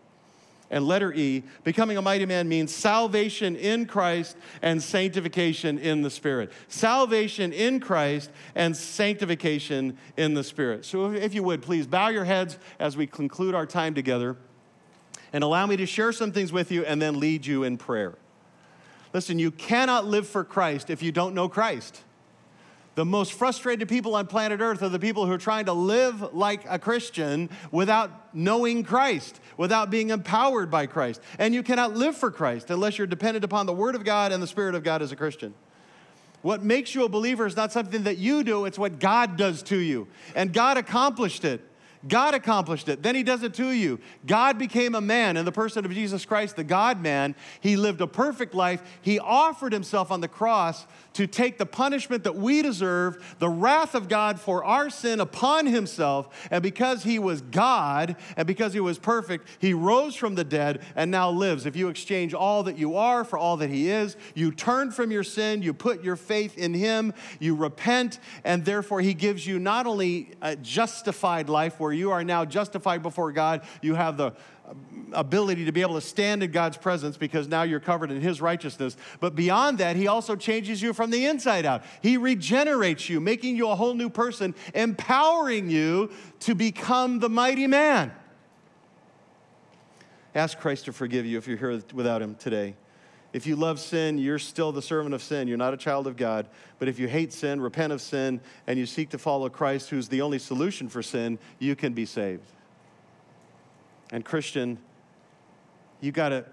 [0.69, 6.11] And letter E, becoming a mighty man means salvation in Christ and sanctification in the
[6.11, 6.51] Spirit.
[6.67, 10.85] Salvation in Christ and sanctification in the Spirit.
[10.85, 14.37] So, if you would, please bow your heads as we conclude our time together
[15.33, 18.15] and allow me to share some things with you and then lead you in prayer.
[19.13, 22.03] Listen, you cannot live for Christ if you don't know Christ.
[22.97, 26.35] The most frustrated people on planet Earth are the people who are trying to live
[26.35, 31.21] like a Christian without knowing Christ, without being empowered by Christ.
[31.39, 34.43] And you cannot live for Christ unless you're dependent upon the Word of God and
[34.43, 35.53] the Spirit of God as a Christian.
[36.41, 39.63] What makes you a believer is not something that you do, it's what God does
[39.65, 40.09] to you.
[40.35, 41.61] And God accomplished it.
[42.09, 43.03] God accomplished it.
[43.03, 43.99] Then he does it to you.
[44.27, 47.35] God became a man in the person of Jesus Christ, the God man.
[47.61, 48.83] He lived a perfect life.
[49.03, 53.95] He offered himself on the cross to take the punishment that we deserve, the wrath
[53.95, 56.49] of God for our sin upon himself.
[56.51, 60.83] And because he was God and because he was perfect, he rose from the dead
[60.95, 61.65] and now lives.
[61.65, 65.11] If you exchange all that you are for all that he is, you turn from
[65.11, 69.59] your sin, you put your faith in him, you repent, and therefore he gives you
[69.59, 74.33] not only a justified life where you are now justified before God, you have the
[75.13, 78.41] ability to be able to stand in God's presence because now you're covered in His
[78.41, 78.97] righteousness.
[79.21, 81.83] But beyond that, He also changes you from the inside out.
[82.03, 87.67] He regenerates you, making you a whole new person, empowering you to become the mighty
[87.67, 88.13] man.
[90.35, 92.77] Ask Christ to forgive you if you're here without Him today.
[93.37, 95.47] If you love sin, you're still the servant of sin.
[95.47, 96.47] You're not a child of God.
[96.79, 100.09] But if you hate sin, repent of sin, and you seek to follow Christ, who's
[100.09, 102.47] the only solution for sin, you can be saved.
[104.11, 104.79] And, Christian,
[106.01, 106.47] you got to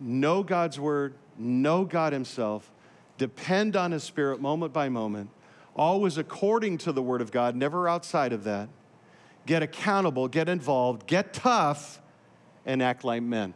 [0.00, 2.72] know God's word, know God Himself,
[3.18, 5.30] depend on His Spirit moment by moment,
[5.76, 8.68] always according to the word of God, never outside of that.
[9.46, 12.00] Get accountable, get involved, get tough,
[12.64, 13.54] and act like men.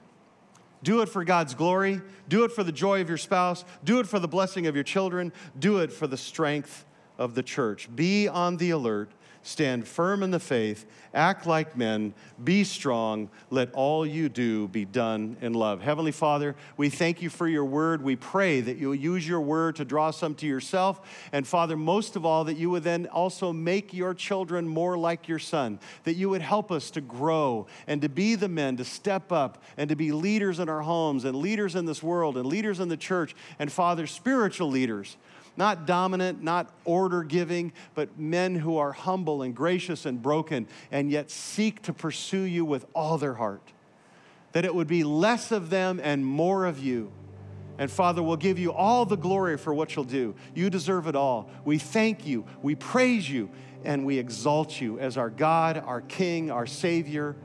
[0.83, 2.01] Do it for God's glory.
[2.29, 3.65] Do it for the joy of your spouse.
[3.85, 5.33] Do it for the blessing of your children.
[5.59, 6.85] Do it for the strength
[7.19, 7.95] of the church.
[7.95, 9.11] Be on the alert
[9.43, 10.85] Stand firm in the faith,
[11.15, 12.13] act like men,
[12.45, 15.81] be strong, let all you do be done in love.
[15.81, 18.03] Heavenly Father, we thank you for your word.
[18.03, 21.01] We pray that you'll use your word to draw some to yourself.
[21.33, 25.27] And Father, most of all, that you would then also make your children more like
[25.27, 28.85] your son, that you would help us to grow and to be the men, to
[28.85, 32.47] step up and to be leaders in our homes and leaders in this world and
[32.47, 35.17] leaders in the church and Father, spiritual leaders
[35.57, 41.11] not dominant, not order giving, but men who are humble and gracious and broken and
[41.11, 43.63] yet seek to pursue you with all their heart.
[44.53, 47.13] That it would be less of them and more of you.
[47.79, 50.35] And Father, we'll give you all the glory for what you'll do.
[50.55, 51.49] You deserve it all.
[51.65, 53.51] We thank you, we praise you,
[53.85, 57.37] and we exalt you as our God, our King, our Savior,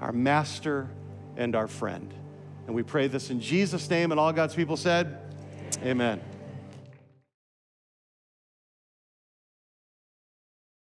[0.00, 0.88] our Master,
[1.36, 2.12] and our friend.
[2.66, 5.18] And we pray this in Jesus' name, and all God's people said,
[5.82, 5.90] Amen.
[5.90, 6.31] Amen.